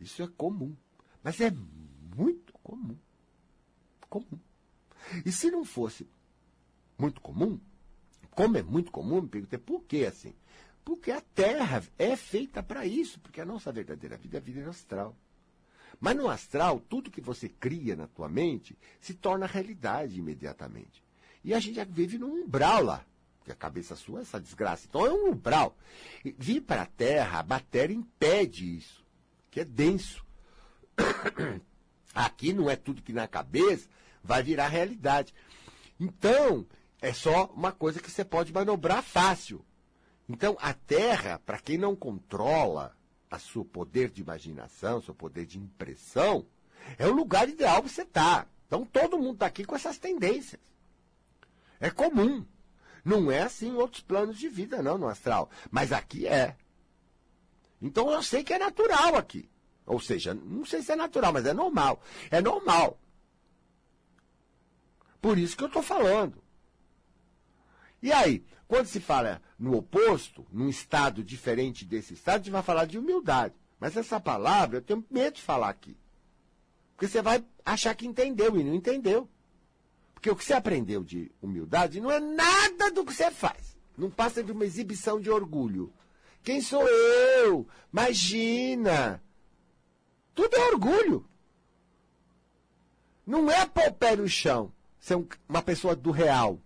[0.00, 0.74] Isso é comum.
[1.22, 2.96] Mas é muito comum.
[4.08, 4.38] Comum.
[5.24, 6.08] E se não fosse
[6.98, 7.60] muito comum,
[8.30, 10.34] como é muito comum, me perguntei por que assim?
[10.84, 14.70] Porque a Terra é feita para isso, porque a nossa verdadeira vida é a vida
[14.70, 15.14] astral.
[16.00, 21.02] Mas no astral, tudo que você cria na tua mente se torna realidade imediatamente.
[21.44, 23.04] E a gente já vive num umbral lá.
[23.52, 24.86] A cabeça sua é essa desgraça.
[24.88, 25.76] Então é um umbral.
[26.24, 29.04] Vir para a Terra, a matéria impede isso,
[29.50, 30.24] que é denso.
[32.14, 33.88] Aqui não é tudo que na cabeça
[34.22, 35.34] vai virar realidade.
[36.00, 36.66] Então,
[37.00, 39.64] é só uma coisa que você pode manobrar fácil.
[40.28, 42.96] Então, a Terra, para quem não controla
[43.30, 46.46] a seu poder de imaginação, seu poder de impressão,
[46.96, 48.44] é o lugar ideal para você estar.
[48.44, 48.50] Tá.
[48.66, 50.60] Então todo mundo está aqui com essas tendências.
[51.80, 52.44] É comum.
[53.04, 55.50] Não é assim em outros planos de vida, não, no astral.
[55.70, 56.56] Mas aqui é.
[57.80, 59.48] Então eu sei que é natural aqui.
[59.86, 62.02] Ou seja, não sei se é natural, mas é normal.
[62.30, 62.98] É normal.
[65.20, 66.42] Por isso que eu estou falando.
[68.02, 72.62] E aí, quando se fala no oposto, num estado diferente desse estado, a gente vai
[72.62, 73.54] falar de humildade.
[73.80, 75.96] Mas essa palavra eu tenho medo de falar aqui.
[76.94, 79.28] Porque você vai achar que entendeu e não entendeu.
[80.18, 83.78] Porque o que você aprendeu de humildade não é nada do que você faz.
[83.96, 85.92] Não passa de uma exibição de orgulho.
[86.42, 87.68] Quem sou eu?
[87.92, 89.22] Imagina!
[90.34, 91.24] Tudo é orgulho.
[93.24, 96.60] Não é pôr o pé no chão, ser uma pessoa do real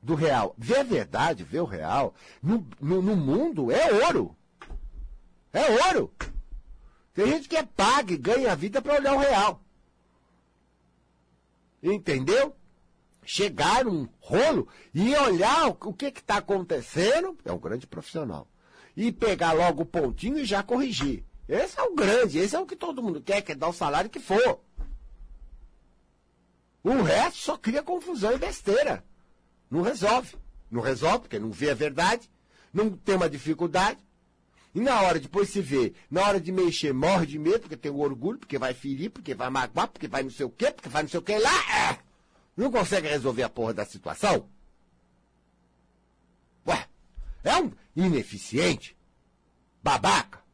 [0.00, 0.54] do real.
[0.56, 4.36] Ver a verdade, ver o real, no, no, no mundo é ouro.
[5.52, 6.14] É ouro.
[7.12, 9.65] Tem gente que é paga e ganha a vida para olhar o real.
[11.92, 12.54] Entendeu?
[13.24, 18.48] Chegar num rolo e olhar o que está acontecendo é um grande profissional.
[18.96, 21.22] e pegar logo o pontinho e já corrigir.
[21.46, 24.08] Esse é o grande, esse é o que todo mundo quer, quer dar o salário
[24.08, 24.58] que for.
[26.82, 29.04] O resto só cria confusão e besteira.
[29.70, 30.34] Não resolve.
[30.70, 32.30] Não resolve, porque não vê a verdade,
[32.72, 33.98] não tem uma dificuldade.
[34.76, 37.90] E na hora depois se vê, na hora de mexer, morre de medo, porque tem
[37.90, 40.90] o orgulho, porque vai ferir, porque vai magoar, porque vai não sei o quê, porque
[40.90, 41.90] vai não sei o quê lá.
[41.90, 41.98] É.
[42.54, 44.46] Não consegue resolver a porra da situação?
[46.68, 46.86] Ué,
[47.42, 48.94] é um ineficiente,
[49.82, 50.44] babaca.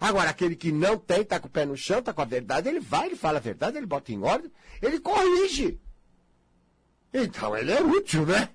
[0.00, 2.68] Agora, aquele que não tem, tá com o pé no chão, tá com a verdade,
[2.68, 4.50] ele vai, ele fala a verdade, ele bota em ordem,
[4.82, 5.78] ele corrige.
[7.14, 8.48] Então ele é útil, né?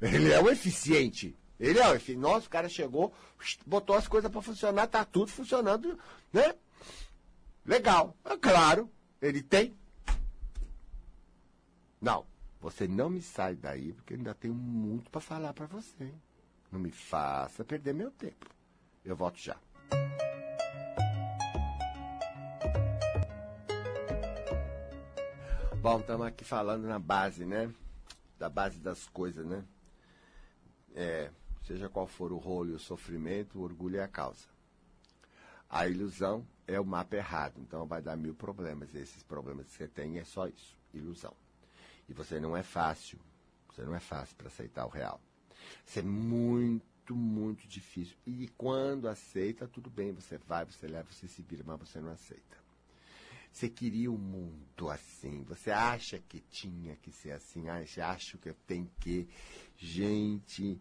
[0.00, 1.36] Ele é o eficiente.
[1.64, 2.20] Ele é o eficiente.
[2.20, 3.14] Nossa, o cara chegou,
[3.64, 5.98] botou as coisas para funcionar, tá tudo funcionando,
[6.30, 6.54] né?
[7.64, 8.14] Legal.
[8.22, 9.74] É claro, ele tem.
[11.98, 12.26] Não,
[12.60, 16.12] você não me sai daí, porque ainda tenho muito para falar para você.
[16.70, 18.50] Não me faça perder meu tempo.
[19.02, 19.56] Eu volto já.
[25.80, 27.72] Bom, estamos aqui falando na base, né?
[28.38, 29.64] Da base das coisas, né?
[30.94, 31.30] É,
[31.66, 34.46] seja qual for o rolo e o sofrimento, o orgulho é a causa.
[35.68, 38.94] A ilusão é o mapa errado, então vai dar mil problemas.
[38.94, 41.34] Esses problemas que você tem é só isso, ilusão.
[42.08, 43.18] E você não é fácil,
[43.68, 45.20] você não é fácil para aceitar o real.
[45.86, 48.16] Isso é muito, muito difícil.
[48.26, 52.12] E quando aceita, tudo bem, você vai, você leva, você se vira, mas você não
[52.12, 52.64] aceita.
[53.54, 55.44] Você queria o um mundo assim.
[55.44, 57.68] Você acha que tinha que ser assim.
[57.68, 59.28] Acha, acha que eu tenho que.
[59.76, 60.80] Gente.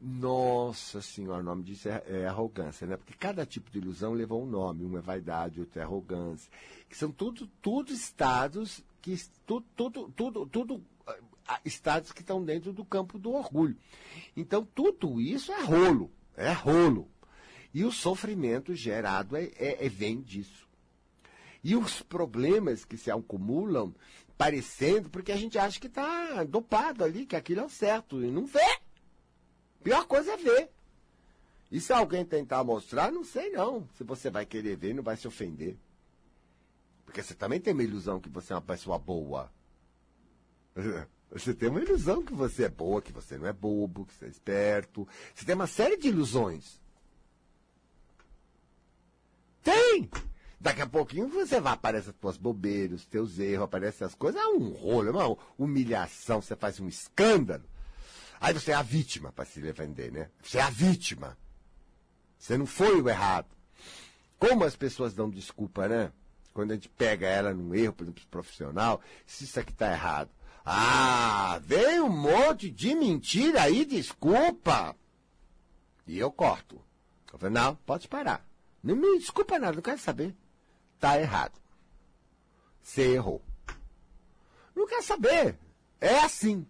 [0.00, 2.96] Nossa senhora, o nome disso é, é, arrogância, né?
[2.96, 4.84] Porque cada tipo de ilusão levou um nome.
[4.84, 6.50] Um é vaidade, outro é arrogância.
[6.88, 9.14] Que são tudo, tudo estados que.
[9.44, 10.82] Tudo, tudo, tudo, tudo
[11.64, 13.76] estados que estão dentro do campo do orgulho.
[14.36, 16.10] Então, tudo isso é rolo.
[16.36, 17.08] É rolo.
[17.72, 20.68] E o sofrimento gerado é, é, é vem disso.
[21.62, 23.94] E os problemas que se acumulam
[24.36, 28.30] parecendo, porque a gente acha que está dopado ali, que aquilo é o certo, e
[28.30, 28.79] não vê.
[29.82, 30.70] Pior coisa é ver.
[31.70, 33.88] E se alguém tentar mostrar, não sei não.
[33.96, 35.76] Se você vai querer ver, não vai se ofender.
[37.04, 39.50] Porque você também tem uma ilusão que você é uma pessoa boa.
[41.32, 44.24] Você tem uma ilusão que você é boa, que você não é bobo, que você
[44.24, 45.06] é esperto.
[45.32, 46.80] Você tem uma série de ilusões.
[49.62, 50.10] Tem!
[50.60, 54.42] Daqui a pouquinho você vai, aparece as tuas bobeiras, os teus erros, aparecem as coisas,
[54.42, 57.62] é um rolo, é uma humilhação, você faz um escândalo.
[58.40, 60.30] Aí você é a vítima para se defender, né?
[60.42, 61.36] Você é a vítima.
[62.38, 63.48] Você não foi o errado.
[64.38, 66.10] Como as pessoas dão desculpa, né?
[66.54, 70.30] Quando a gente pega ela num erro, por exemplo, profissional, se isso aqui está errado.
[70.64, 74.96] Ah, vem um monte de mentira aí, desculpa.
[76.06, 76.82] E eu corto.
[77.32, 78.44] Eu falo, não, pode parar.
[78.82, 80.34] Não me desculpa nada, não quero saber
[81.00, 81.58] está errado.
[82.82, 83.42] Você errou.
[84.76, 85.58] Não quer saber.
[85.98, 86.66] É assim.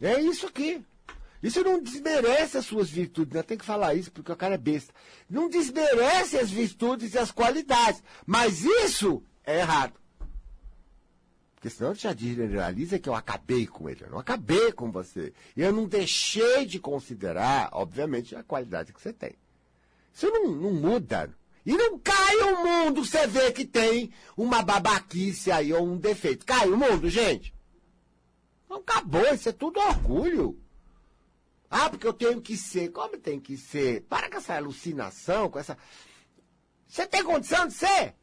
[0.00, 0.84] É isso aqui.
[1.42, 3.34] Isso não desmerece as suas virtudes.
[3.34, 4.92] Não tem que falar isso porque o cara é besta.
[5.28, 8.02] Não desmerece as virtudes e as qualidades.
[8.26, 9.94] Mas isso é errado.
[11.54, 14.04] Porque senão já generaliza que eu acabei com ele.
[14.04, 15.32] Eu não acabei com você.
[15.56, 19.34] Eu não deixei de considerar, obviamente, a qualidade que você tem.
[20.12, 21.34] Isso não, não muda.
[21.64, 26.46] E não cai o mundo, você vê que tem uma babaquice aí ou um defeito.
[26.46, 27.52] Cai o mundo, gente?
[28.68, 30.58] Não acabou, isso é tudo orgulho.
[31.70, 32.90] Ah, porque eu tenho que ser.
[32.90, 34.02] Como tem que ser?
[34.02, 35.76] Para com essa alucinação, com essa.
[36.86, 38.14] Você tem condição de ser?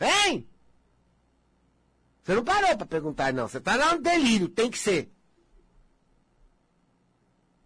[0.00, 0.48] Hein?
[2.22, 3.48] Você não parou para perguntar, não.
[3.48, 5.10] Você está lá no delírio, tem que ser.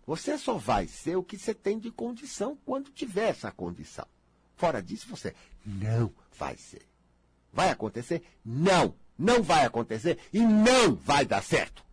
[0.07, 4.07] Você só vai ser o que você tem de condição quando tiver essa condição.
[4.57, 6.83] Fora disso, você não vai ser.
[7.53, 8.23] Vai acontecer?
[8.45, 8.95] Não.
[9.19, 11.85] Não vai acontecer e não vai dar certo.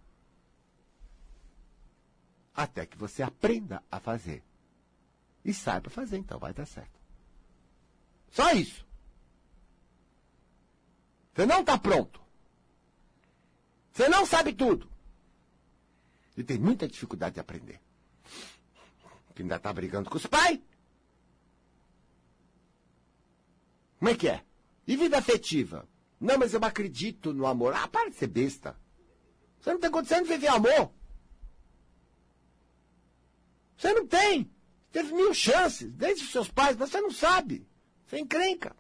[2.54, 4.44] Até que você aprenda a fazer.
[5.44, 7.00] E saiba fazer, então vai dar certo.
[8.30, 8.86] Só isso.
[11.34, 12.22] Você não está pronto.
[13.92, 14.90] Você não sabe tudo.
[16.38, 17.80] E tem muita dificuldade de aprender
[19.34, 20.60] que ainda tá brigando com os pais.
[23.98, 24.44] Como é que é?
[24.88, 25.88] E vida afetiva?
[26.22, 27.74] Não, mas eu acredito no amor.
[27.74, 28.78] Ah, para de ser besta.
[29.60, 30.92] Você não tem condição de viver amor.
[33.76, 34.50] Você não tem.
[34.92, 37.68] Teve mil chances, desde os seus pais, mas você não sabe.
[38.06, 38.76] Você encrenca.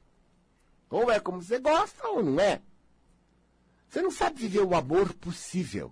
[0.89, 2.61] Ou é como você gosta, ou não é.
[3.89, 5.91] Você não sabe viver o amor possível.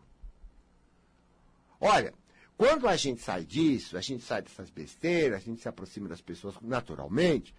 [1.79, 2.13] Olha,
[2.59, 6.19] Quando a gente sai disso, a gente sai dessas besteiras, a gente se aproxima das
[6.19, 7.55] pessoas naturalmente,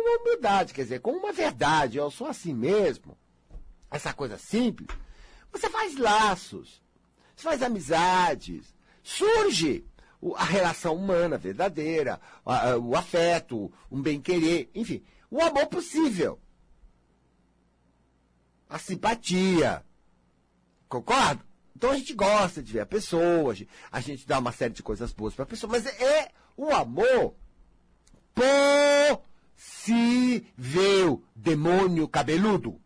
[0.00, 3.16] uma humildade, quer dizer, com uma verdade, eu sou assim mesmo.
[3.90, 4.88] Essa coisa simples.
[5.52, 6.82] Você faz laços,
[7.34, 9.84] você faz amizades, surge
[10.36, 12.20] a relação humana verdadeira,
[12.82, 16.38] o afeto, um bem-querer, enfim, o amor possível.
[18.68, 19.84] A simpatia.
[20.88, 21.42] Concordo?
[21.74, 23.54] Então a gente gosta de ver a pessoa,
[23.90, 27.34] a gente dá uma série de coisas boas para a pessoa, mas é o amor
[29.60, 32.80] possível, demônio cabeludo.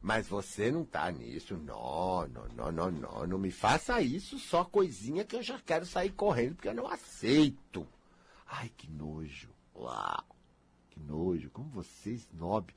[0.00, 1.56] Mas você não tá nisso.
[1.56, 3.26] Não, não, não, não, não.
[3.26, 6.88] Não me faça isso só coisinha que eu já quero sair correndo, porque eu não
[6.88, 7.86] aceito.
[8.46, 9.50] Ai, que nojo.
[9.74, 10.24] Uau.
[10.90, 11.50] Que nojo.
[11.50, 12.74] Como você, snob.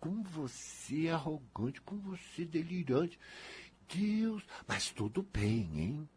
[0.00, 1.80] Como você é arrogante.
[1.82, 3.18] Como você é delirante.
[3.94, 4.42] Deus.
[4.66, 6.08] Mas tudo bem, hein?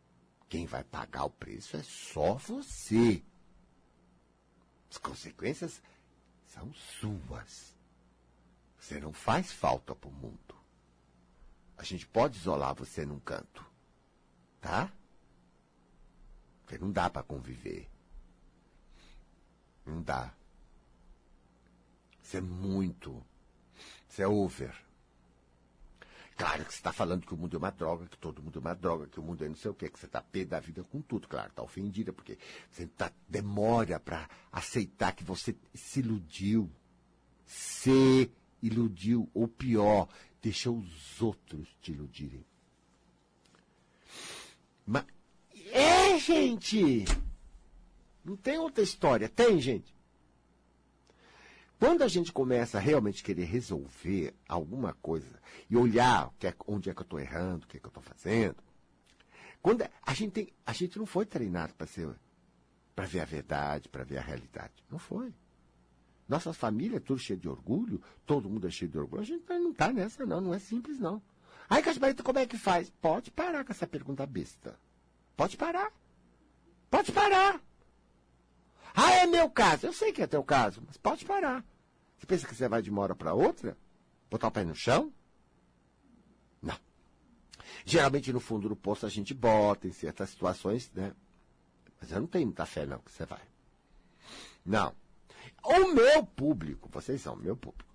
[0.47, 3.23] Quem vai pagar o preço é só você.
[4.93, 5.81] As consequências
[6.45, 7.73] são suas.
[8.77, 10.55] Você não faz falta para o mundo.
[11.75, 13.65] A gente pode isolar você num canto.
[14.61, 14.93] Tá?
[16.61, 17.89] Porque não dá para conviver.
[19.83, 20.31] Não dá.
[22.21, 23.25] Você é muito.
[24.07, 24.75] Você é over.
[26.35, 28.59] Claro que você está falando que o mundo é uma droga, que todo mundo é
[28.59, 30.59] uma droga, que o mundo é não sei o quê, que você está pé da
[30.59, 31.27] vida com tudo.
[31.27, 32.37] Claro, está ofendida, porque
[32.71, 36.71] você tá, demora para aceitar que você se iludiu.
[37.45, 40.07] Se iludiu, ou pior,
[40.41, 42.45] deixou os outros te iludirem.
[44.85, 45.05] Mas,
[45.71, 47.05] é, gente!
[48.23, 49.29] Não tem outra história.
[49.29, 49.92] Tem, gente?
[51.83, 55.37] Quando a gente começa a realmente querer resolver alguma coisa
[55.69, 58.01] e olhar é, onde é que eu estou errando, o que é que eu estou
[58.01, 58.55] fazendo,
[59.61, 64.17] quando a gente, tem, a gente não foi treinado para ver a verdade, para ver
[64.17, 64.71] a realidade.
[64.89, 65.33] Não foi.
[66.25, 69.21] Nossa família é tudo cheio de orgulho, todo mundo é cheio de orgulho.
[69.21, 71.21] A gente não está nessa, não, não é simples, não.
[71.69, 72.89] Aí, Casbarita, como é que faz?
[73.01, 74.79] Pode parar com essa pergunta besta.
[75.35, 75.91] Pode parar.
[76.89, 77.59] Pode parar.
[78.95, 79.85] Ah, é meu caso.
[79.85, 81.61] Eu sei que é teu caso, mas pode parar.
[82.23, 83.77] Você pensa que você vai de uma hora para outra?
[84.31, 85.11] Botar o pé no chão?
[86.61, 86.79] Não.
[87.83, 91.13] Geralmente no fundo do poço a gente bota em certas situações, né?
[91.99, 93.41] Mas eu não tenho muita fé, não, que você vai.
[94.65, 94.95] Não.
[95.65, 97.93] O meu público, vocês são meu público,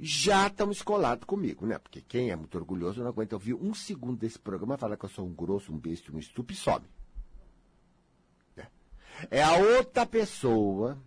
[0.00, 1.76] já estão escolados comigo, né?
[1.78, 5.10] Porque quem é muito orgulhoso não aguenta ouvir um segundo desse programa falar que eu
[5.10, 6.86] sou um grosso, um besta, um estúpido e some.
[8.56, 8.66] É.
[9.32, 10.98] é a outra pessoa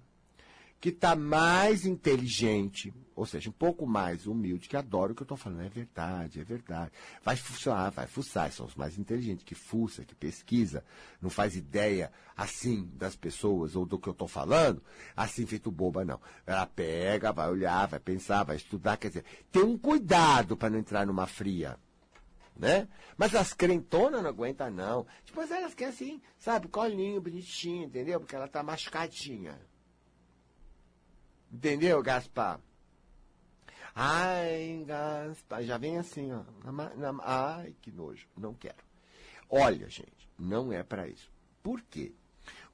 [0.79, 5.25] que está mais inteligente, ou seja, um pouco mais humilde, que adora o que eu
[5.25, 5.65] estou falando.
[5.65, 6.91] É verdade, é verdade.
[7.21, 8.49] Vai fuçar, vai fuçar.
[8.53, 10.83] São os mais inteligentes, que fuça, que pesquisa,
[11.21, 14.81] não faz ideia assim das pessoas ou do que eu estou falando,
[15.17, 16.21] assim feito boba, não.
[16.47, 20.79] Ela pega, vai olhar, vai pensar, vai estudar, quer dizer, tem um cuidado para não
[20.79, 21.77] entrar numa fria.
[22.55, 22.87] Né?
[23.17, 25.05] Mas as crentonas não aguentam, não.
[25.25, 28.19] Tipo, elas querem assim, sabe, colinho bonitinho, entendeu?
[28.19, 29.57] Porque ela tá machucadinha.
[31.51, 32.59] Entendeu, Gaspar?
[33.95, 36.43] Ai, Gaspar, já vem assim, ó.
[37.23, 38.77] Ai, que nojo, não quero.
[39.49, 41.31] Olha, gente, não é para isso.
[41.63, 42.13] Por quê?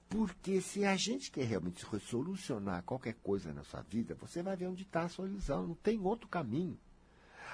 [0.10, 4.68] Porque se a gente quer realmente solucionar qualquer coisa na sua vida, você vai ver
[4.68, 5.68] onde está a solução.
[5.68, 6.78] Não tem outro caminho.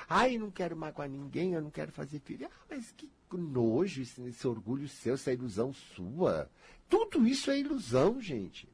[0.09, 2.47] Ai, não quero magoar ninguém, eu não quero fazer filho.
[2.47, 6.49] Ah, mas que nojo esse, esse orgulho seu, essa ilusão sua.
[6.89, 8.67] Tudo isso é ilusão, gente.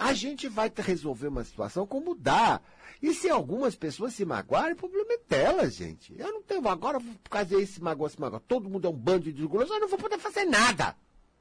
[0.00, 2.58] A gente vai resolver uma situação como dá.
[3.02, 6.18] E se algumas pessoas se magoarem, o problema é delas, gente.
[6.18, 8.40] Eu não tenho agora, por causa desse magoa, se magoa.
[8.40, 10.96] Todo mundo é um bando de desgostosos, eu não vou poder fazer nada.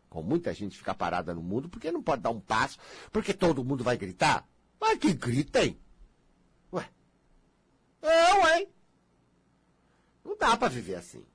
[0.10, 2.78] Com muita gente fica parada no mundo, porque não pode dar um passo,
[3.13, 4.45] porque todo mundo vai gritar.
[4.78, 5.79] Mas que gritem.
[6.73, 6.90] Ué.
[8.02, 8.67] Eu, hein?
[10.25, 11.25] Não dá para viver assim.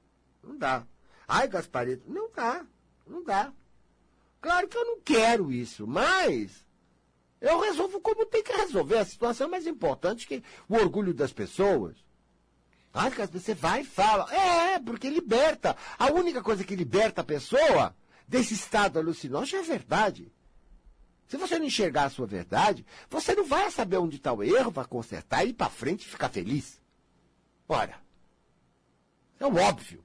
[0.42, 0.86] Não dá.
[1.26, 2.66] Ai, Gasparito, não dá.
[3.06, 3.50] Não dá.
[4.42, 6.63] Claro que eu não quero isso, mas
[7.44, 8.96] eu resolvo como tem que resolver.
[8.96, 11.94] A situação é mais importante que o orgulho das pessoas.
[12.92, 14.32] Ah, você vai e fala.
[14.32, 15.76] É, porque liberta.
[15.98, 17.94] A única coisa que liberta a pessoa
[18.26, 20.32] desse estado alucinógeno é a verdade.
[21.28, 24.70] Se você não enxergar a sua verdade, você não vai saber onde está o erro,
[24.70, 26.80] vai consertar, ir para frente e ficar feliz.
[27.68, 28.00] Ora,
[29.38, 30.02] é o óbvio.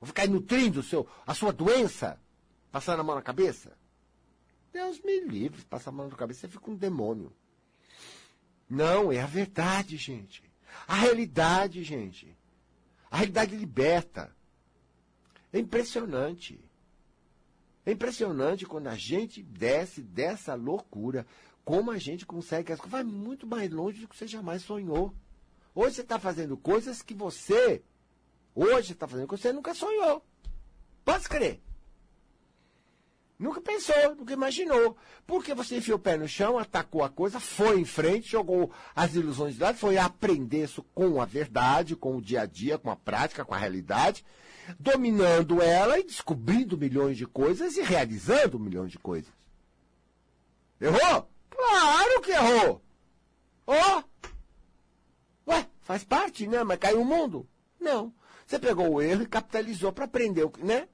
[0.00, 2.18] Vou ficar nutrindo seu, a sua doença,
[2.72, 3.76] passando a mão na cabeça.
[4.76, 7.32] Deus me livre, passa a mão na cabeça, você fica um demônio.
[8.68, 10.42] Não, é a verdade, gente.
[10.86, 12.36] A realidade, gente.
[13.10, 14.36] A realidade liberta.
[15.50, 16.62] É impressionante.
[17.86, 21.26] É impressionante quando a gente desce dessa loucura,
[21.64, 22.74] como a gente consegue.
[22.86, 25.14] Vai muito mais longe do que você jamais sonhou.
[25.74, 27.82] Hoje você está fazendo coisas que você.
[28.54, 30.22] Hoje está fazendo coisas que você nunca sonhou.
[31.02, 31.62] Pode crer.
[33.38, 34.96] Nunca pensou, nunca imaginou.
[35.26, 39.14] Porque você enfiou o pé no chão, atacou a coisa, foi em frente, jogou as
[39.14, 42.90] ilusões de lado, foi aprender isso com a verdade, com o dia a dia, com
[42.90, 44.24] a prática, com a realidade,
[44.80, 49.32] dominando ela e descobrindo milhões de coisas e realizando milhões de coisas.
[50.80, 51.30] Errou?
[51.50, 52.82] Claro que errou!
[53.66, 54.02] Ó!
[55.46, 55.50] Oh.
[55.50, 56.64] Ué, faz parte, né?
[56.64, 57.48] Mas caiu o mundo?
[57.78, 58.12] Não.
[58.46, 60.88] Você pegou o erro e capitalizou para aprender, né?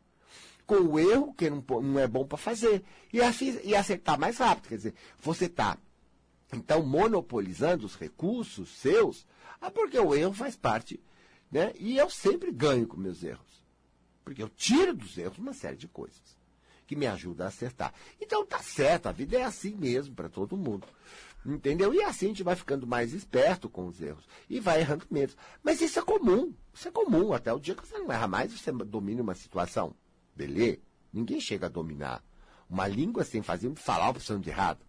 [0.66, 2.82] Com o erro, que não, não é bom para fazer,
[3.12, 3.18] e,
[3.64, 4.68] e acertar mais rápido.
[4.68, 5.78] Quer dizer, você está,
[6.52, 9.26] então, monopolizando os recursos seus,
[9.60, 11.00] ah, porque o erro faz parte.
[11.50, 11.72] Né?
[11.78, 13.62] E eu sempre ganho com meus erros.
[14.24, 16.40] Porque eu tiro dos erros uma série de coisas
[16.86, 17.94] que me ajudam a acertar.
[18.20, 20.86] Então tá certo, a vida é assim mesmo para todo mundo.
[21.44, 21.92] Entendeu?
[21.92, 24.26] E assim a gente vai ficando mais esperto com os erros.
[24.48, 25.36] E vai errando menos.
[25.62, 26.52] Mas isso é comum.
[26.72, 27.32] Isso é comum.
[27.32, 29.94] Até o dia que você não erra mais, você domina uma situação.
[30.34, 30.80] Belê,
[31.12, 32.24] ninguém chega a dominar.
[32.68, 34.84] Uma língua sem fazer falar o que de errado.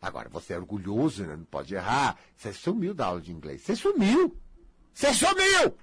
[0.00, 1.36] Agora, você é orgulhoso, né?
[1.36, 2.18] não pode errar.
[2.36, 3.62] Você sumiu da aula de inglês.
[3.62, 4.36] Você sumiu!
[4.94, 5.76] Você sumiu!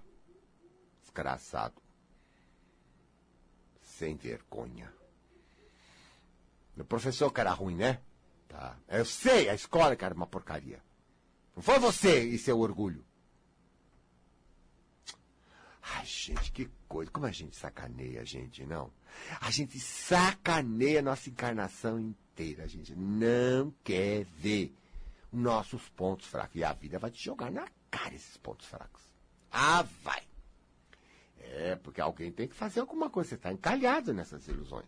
[1.01, 1.81] Desgraçado.
[3.81, 4.91] Sem vergonha.
[6.77, 8.01] O professor que era ruim, né?
[8.47, 8.77] Tá.
[8.87, 10.81] Eu sei, a escola que era uma porcaria.
[11.55, 13.05] Não foi você e seu orgulho.
[15.93, 17.11] Ai, gente, que coisa.
[17.11, 18.91] Como a gente sacaneia a gente, não?
[19.39, 22.63] A gente sacaneia a nossa encarnação inteira.
[22.63, 24.73] A gente não quer ver
[25.31, 26.55] nossos pontos fracos.
[26.55, 29.01] E a vida vai te jogar na cara esses pontos fracos.
[29.51, 30.23] Ah, vai.
[31.39, 33.29] É, porque alguém tem que fazer alguma coisa.
[33.29, 34.87] Você está encalhado nessas ilusões.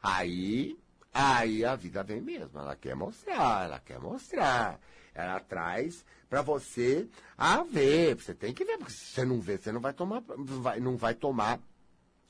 [0.00, 0.78] Aí,
[1.12, 2.58] aí a vida vem mesmo.
[2.58, 4.80] Ela quer mostrar, ela quer mostrar.
[5.14, 8.14] Ela traz para você a ver.
[8.14, 10.96] Você tem que ver, porque se você não vê, você não vai tomar, vai, não
[10.96, 11.60] vai tomar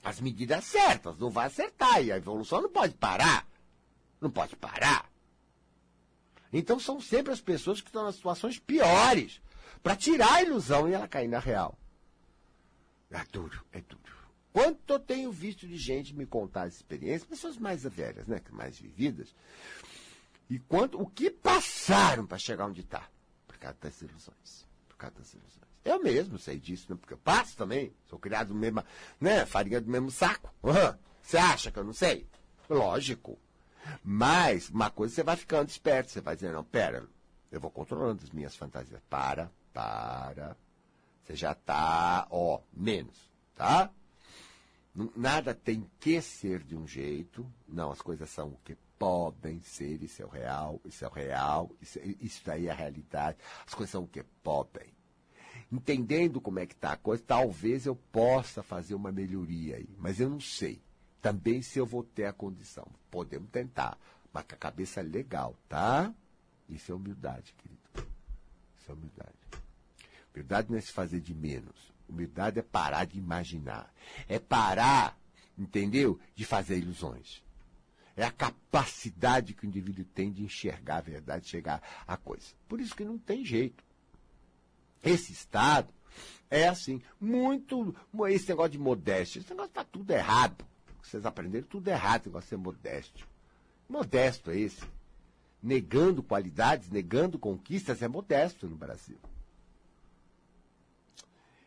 [0.03, 2.03] as medidas certas, não vai acertar.
[2.03, 3.47] E a evolução não pode parar.
[4.21, 5.11] Não pode parar.
[6.53, 9.41] Então são sempre as pessoas que estão nas situações piores
[9.83, 11.79] para tirar a ilusão e ela cair na real.
[13.11, 14.03] É duro, é duro.
[14.53, 18.79] Quanto eu tenho visto de gente me contar essa experiência, pessoas mais velhas, né, mais
[18.79, 19.35] vividas,
[20.51, 23.07] e quanto, o que passaram para chegar onde está?
[23.47, 24.67] Por causa das ilusões.
[24.89, 25.69] Por causa das ilusões.
[25.85, 26.99] Eu mesmo sei disso, né?
[26.99, 27.95] porque eu passo também.
[28.07, 28.83] Sou criado no mesmo,
[29.21, 29.45] né?
[29.47, 30.53] Farinha do mesmo saco.
[31.23, 31.43] Você uhum.
[31.45, 32.27] acha que eu não sei?
[32.69, 33.39] Lógico.
[34.03, 36.11] Mas, uma coisa você vai ficando esperto.
[36.11, 37.07] Você vai dizer, não, pera,
[37.51, 39.01] eu vou controlando as minhas fantasias.
[39.09, 40.57] Para, para.
[41.23, 43.91] Você já está, ó, menos, tá?
[45.15, 47.47] Nada tem que ser de um jeito.
[47.69, 51.13] Não, as coisas são o que podem ser, isso é o real, isso é o
[51.13, 53.39] real, isso, isso daí é a realidade.
[53.67, 54.93] As coisas são o que podem.
[55.71, 60.19] Entendendo como é que está a coisa, talvez eu possa fazer uma melhoria aí, mas
[60.19, 60.83] eu não sei.
[61.21, 62.87] Também se eu vou ter a condição.
[63.11, 63.99] Podemos tentar,
[64.33, 66.13] mas com a cabeça legal, tá?
[66.69, 68.11] Isso é humildade, querido.
[68.79, 69.35] Isso é humildade.
[70.35, 71.93] Humildade não é se fazer de menos.
[72.09, 73.93] Humildade é parar de imaginar.
[74.29, 75.19] É parar,
[75.59, 76.19] entendeu?
[76.35, 77.43] De fazer ilusões.
[78.19, 82.49] É a capacidade que o indivíduo tem de enxergar a verdade, chegar à coisa.
[82.69, 83.85] Por isso que não tem jeito.
[85.01, 85.95] Esse estado
[86.51, 87.95] é assim, muito.
[88.29, 90.67] Esse negócio de modéstia, esse negócio está tudo errado.
[91.01, 93.29] Vocês aprenderam tudo errado, esse negócio de ser modesto.
[93.89, 94.83] Modesto é esse.
[95.63, 99.19] Negando qualidades, negando conquistas, é modesto no Brasil.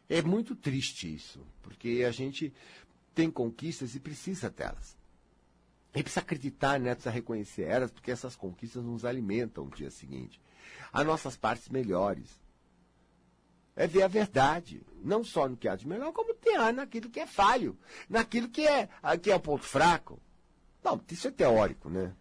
[0.10, 2.54] É muito triste isso, porque a gente
[3.16, 4.99] tem conquistas e precisa delas.
[5.94, 10.42] E precisa acreditar nelas, precisa reconhecer elas, porque essas conquistas nos alimentam no dia seguinte.
[10.92, 12.39] As nossas partes melhores.
[13.76, 14.86] É ver a verdade.
[15.04, 17.78] Não só no que há de melhor, como tem há naquilo que é falho.
[18.10, 18.89] Naquilo que é,
[19.22, 20.22] que é o ponto fraco.
[20.84, 22.16] Não, isso é teórico, né?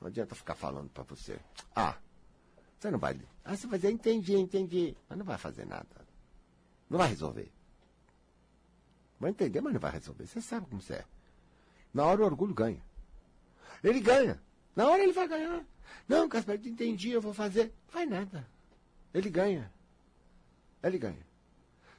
[0.00, 1.38] Não adianta ficar falando para você.
[1.74, 1.96] Ah,
[2.78, 3.20] você não vai.
[3.44, 4.96] Ah, você vai dizer, entendi, entendi.
[5.08, 6.06] Mas não vai fazer nada.
[6.88, 7.50] Não vai resolver.
[9.18, 10.26] Vai entender, mas não vai resolver.
[10.26, 11.04] Você sabe como você é.
[11.92, 12.82] Na hora o orgulho ganha.
[13.82, 14.40] Ele ganha.
[14.74, 15.64] Na hora ele vai ganhar.
[16.06, 17.72] Não, Casper, entendi, eu vou fazer.
[17.90, 18.46] Vai nada.
[19.12, 19.72] Ele ganha.
[20.82, 21.26] Ele ganha.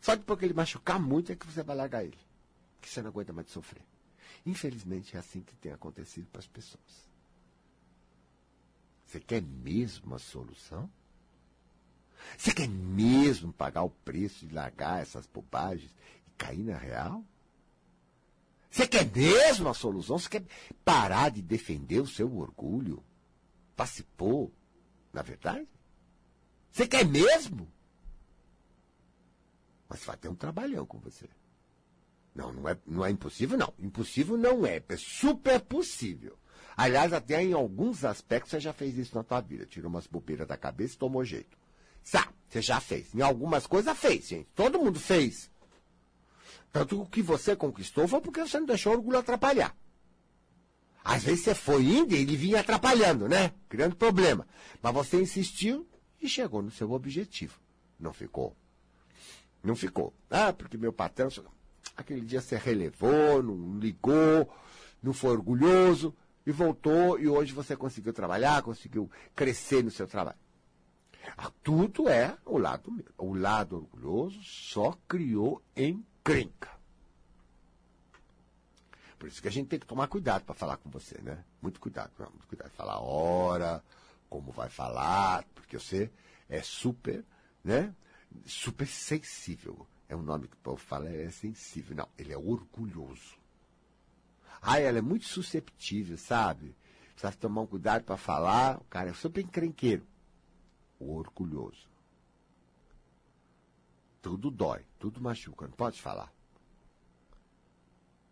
[0.02, 2.18] Só que ele machucar muito é que você vai largar ele.
[2.82, 3.84] Que você não aguenta mais de sofrer.
[4.46, 7.10] Infelizmente é assim que tem acontecido para as pessoas.
[9.06, 10.90] Você quer mesmo a solução?
[12.38, 15.92] Você quer mesmo pagar o preço de largar essas bobagens
[16.28, 17.24] e cair na real?
[18.70, 20.20] Você quer mesmo a solução?
[20.20, 20.46] Você quer
[20.86, 23.04] parar de defender o seu orgulho?
[23.76, 24.54] Participou,
[25.12, 25.68] na verdade?
[26.72, 27.68] Você quer mesmo?
[29.88, 31.28] Mas vai ter um trabalhão com você.
[32.36, 33.74] Não, não é, não é impossível, não.
[33.80, 34.84] Impossível não é.
[34.88, 36.38] É super possível.
[36.78, 39.66] Aliás, até em alguns aspectos você já fez isso na tua vida.
[39.66, 41.58] Tirou umas bobeiras da cabeça e tomou jeito.
[42.04, 43.14] Sabe, você já fez.
[43.14, 44.48] Em algumas coisas fez, gente.
[44.56, 45.52] Todo mundo fez.
[46.72, 49.76] Tanto que o que você conquistou foi porque você não deixou o orgulho atrapalhar.
[51.04, 53.54] Às vezes você foi indo e ele vinha atrapalhando, né?
[53.68, 54.48] Criando problema.
[54.82, 55.88] Mas você insistiu
[56.22, 57.60] e chegou no seu objetivo.
[58.00, 58.56] Não ficou.
[59.64, 60.14] Não ficou.
[60.30, 61.30] Ah, porque meu patrão.
[61.96, 64.50] Aquele dia você relevou, não ligou,
[65.02, 66.16] não foi orgulhoso
[66.46, 70.38] e voltou e hoje você conseguiu trabalhar, conseguiu crescer no seu trabalho.
[71.38, 75.62] Ah, tudo é o lado o lado orgulhoso só criou
[76.30, 76.70] encrenca.
[79.18, 81.44] Por isso que a gente tem que tomar cuidado para falar com você, né?
[81.62, 82.72] Muito cuidado, muito cuidado.
[82.72, 83.84] Falar a hora,
[84.30, 86.10] como vai falar, porque você
[86.48, 87.26] é super,
[87.64, 87.94] né?
[88.46, 89.86] Super sensível.
[90.08, 91.96] É um nome que o povo fala, é sensível.
[91.98, 93.38] Não, ele é orgulhoso.
[94.62, 96.76] Ah, ela é muito susceptível, sabe?
[97.14, 98.78] Precisa tomar um cuidado para falar.
[98.78, 100.06] O cara é super encrenqueiro.
[100.98, 101.90] O orgulhoso.
[104.22, 106.32] Tudo dói, tudo machuca, não pode falar.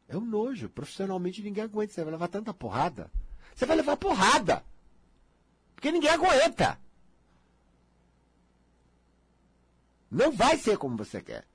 [0.07, 0.69] É um nojo.
[0.69, 1.93] Profissionalmente ninguém aguenta.
[1.93, 3.11] Você vai levar tanta porrada.
[3.53, 4.63] Você vai levar porrada.
[5.75, 6.79] Porque ninguém aguenta.
[10.09, 11.45] Não vai ser como você quer.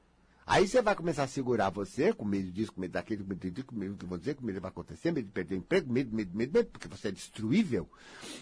[0.44, 3.50] Aí você vai começar a segurar você, com medo disso, com medo daquilo, com medo
[3.50, 5.54] disso, com medo do que vou dizer, com medo que vai acontecer, medo de perder
[5.54, 7.88] o emprego, medo, medo, medo, medo, porque você é destruível.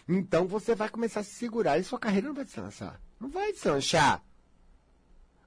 [0.08, 3.00] Então você vai começar a se segurar e sua carreira não vai deslanchar.
[3.20, 4.24] Não vai deslanchar.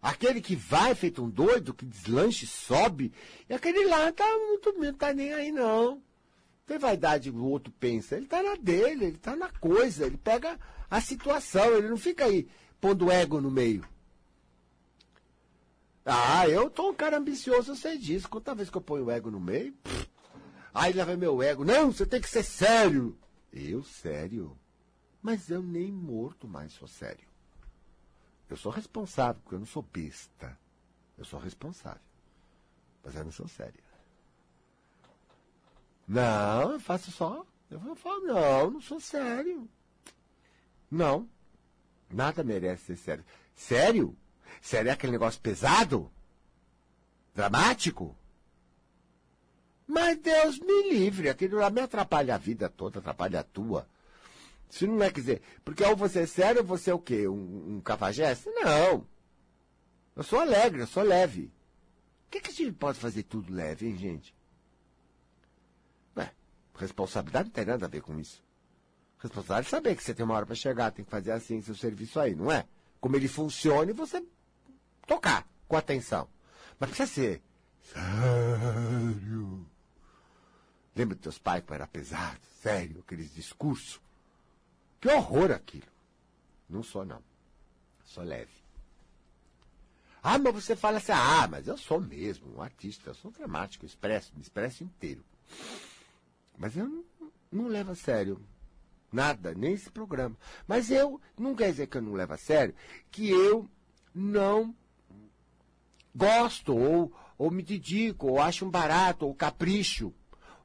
[0.04, 3.14] Aquele que vai feito um doido, que deslanche, sobe,
[3.50, 6.04] e aquele lá tá muito, não tá nem aí não.
[6.66, 8.18] Tem vaidade o outro pensa.
[8.18, 10.60] Ele tá na dele, ele tá na coisa, ele pega
[10.92, 12.50] a situação, ele não fica aí
[12.82, 13.88] pondo ego no meio.
[16.06, 18.28] Ah, eu tô um cara ambicioso, eu sei disso.
[18.28, 20.10] Quanta vez que eu ponho o ego no meio, pff,
[20.74, 21.64] aí leva meu ego.
[21.64, 23.18] Não, você tem que ser sério.
[23.54, 24.58] Eu, sério?
[25.22, 27.33] Mas eu nem morto mais sou sério.
[28.54, 30.56] Eu sou responsável, porque eu não sou besta.
[31.18, 32.04] Eu sou responsável.
[33.04, 33.84] Mas eu não sou sério.
[36.08, 37.44] Não, eu faço só.
[37.72, 39.68] Eu falo, não, não sou sério.
[40.92, 41.28] Não.
[42.12, 43.26] Nada merece ser sério.
[43.56, 44.16] Sério?
[44.62, 46.12] Sério é aquele negócio pesado?
[47.34, 48.16] Dramático?
[49.88, 53.90] Mas Deus me livre, aquilo lá me atrapalha a vida toda, atrapalha a tua.
[54.74, 57.28] Se não é, quer dizer, porque ou você é sério ou você é o quê?
[57.28, 58.50] Um, um cafajeste?
[58.50, 59.08] Não.
[60.16, 61.54] Eu sou alegre, eu sou leve.
[62.24, 64.36] Por que, que a gente pode fazer tudo leve, hein, gente?
[66.18, 66.34] Ué,
[66.74, 68.44] responsabilidade não tem nada a ver com isso.
[69.20, 71.76] Responsabilidade é saber que você tem uma hora para chegar, tem que fazer assim seu
[71.76, 72.66] serviço aí, não é?
[73.00, 74.26] Como ele funciona e você
[75.06, 76.28] tocar com atenção.
[76.80, 77.44] Mas precisa ser
[77.84, 79.70] sério.
[80.96, 84.02] Lembra dos teus pais que era pesado, sério, aqueles discursos?
[85.04, 85.84] Que horror aquilo.
[86.70, 87.22] Não sou, não.
[88.06, 88.54] Sou leve.
[90.24, 93.84] Ah, mas você fala assim, ah, mas eu sou mesmo um artista, eu sou dramático,
[93.84, 95.22] eu expresso, me expresso inteiro.
[96.58, 97.04] Mas eu não,
[97.52, 98.42] não levo a sério
[99.12, 100.38] nada, nem esse programa.
[100.66, 102.74] Mas eu, não quer dizer que eu não levo a sério,
[103.12, 103.70] que eu
[104.16, 104.74] não
[106.16, 110.14] gosto, ou, ou me dedico, ou acho um barato, ou capricho,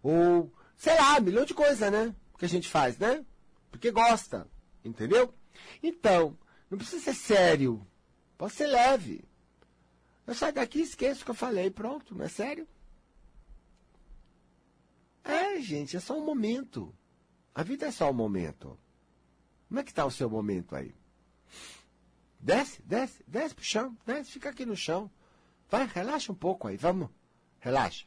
[0.01, 2.15] ou sei lá, milhão de coisas, né?
[2.39, 3.25] Que a gente faz, né?
[3.71, 4.49] Porque gosta,
[4.85, 5.35] entendeu?
[5.83, 6.37] Então,
[6.71, 7.87] não precisa ser sério,
[8.37, 9.25] pode ser leve.
[10.27, 12.69] Eu saio daqui e esqueço o que eu falei, pronto, não é sério?
[15.25, 16.95] É, gente, é só um momento.
[17.55, 18.79] A vida é só um momento.
[19.69, 20.95] Como é que está o seu momento aí?
[22.41, 25.11] Desce, desce, desce pro chão, desce, fica aqui no chão.
[25.69, 27.11] Vai, relaxa um pouco aí, vamos.
[27.59, 28.07] Relaxa.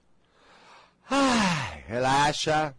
[1.09, 2.75] Ai, relaxa.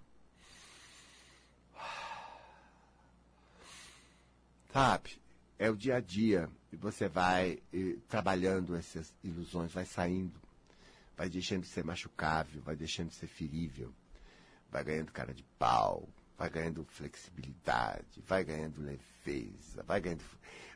[4.72, 5.20] Sabe,
[5.58, 6.48] é o dia a dia.
[6.72, 10.40] E você vai e, trabalhando essas ilusões, vai saindo,
[11.16, 13.92] vai deixando de ser machucável, vai deixando de ser ferível,
[14.70, 16.08] vai ganhando cara de pau,
[16.38, 20.24] vai ganhando flexibilidade, vai ganhando leveza, vai ganhando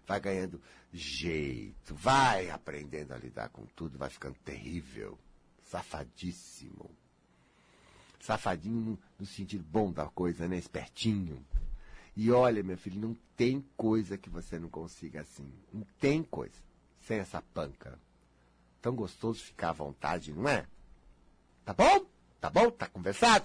[0.07, 5.19] vai ganhando jeito, vai aprendendo a lidar com tudo, vai ficando terrível,
[5.65, 6.91] safadíssimo.
[8.21, 10.59] Safadinho no, no sentido bom da coisa, né?
[10.59, 11.45] Espertinho.
[12.17, 15.53] E olha, meu filho, não tem coisa que você não consiga assim.
[15.73, 16.55] Não tem coisa.
[17.03, 17.99] Sem essa panca.
[18.81, 20.67] Tão gostoso ficar à vontade, não é?
[21.65, 22.07] Tá bom?
[22.41, 22.71] Tá bom?
[22.71, 23.45] Tá conversado?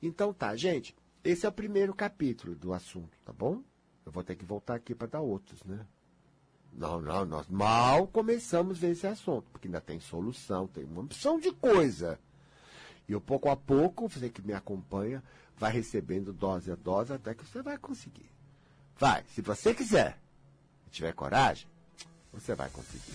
[0.00, 0.94] Então tá, gente.
[1.24, 3.62] Esse é o primeiro capítulo do assunto, tá bom?
[4.04, 5.86] Eu vou ter que voltar aqui para dar outros, né?
[6.72, 11.38] Não, não, nós mal começamos ver esse assunto, porque ainda tem solução, tem uma opção
[11.38, 12.18] de coisa.
[13.08, 15.22] E eu, pouco a pouco, você que me acompanha,
[15.56, 18.30] vai recebendo dose a dose até que você vai conseguir.
[18.96, 20.18] Vai, se você quiser,
[20.90, 21.66] tiver coragem,
[22.32, 23.14] você vai conseguir.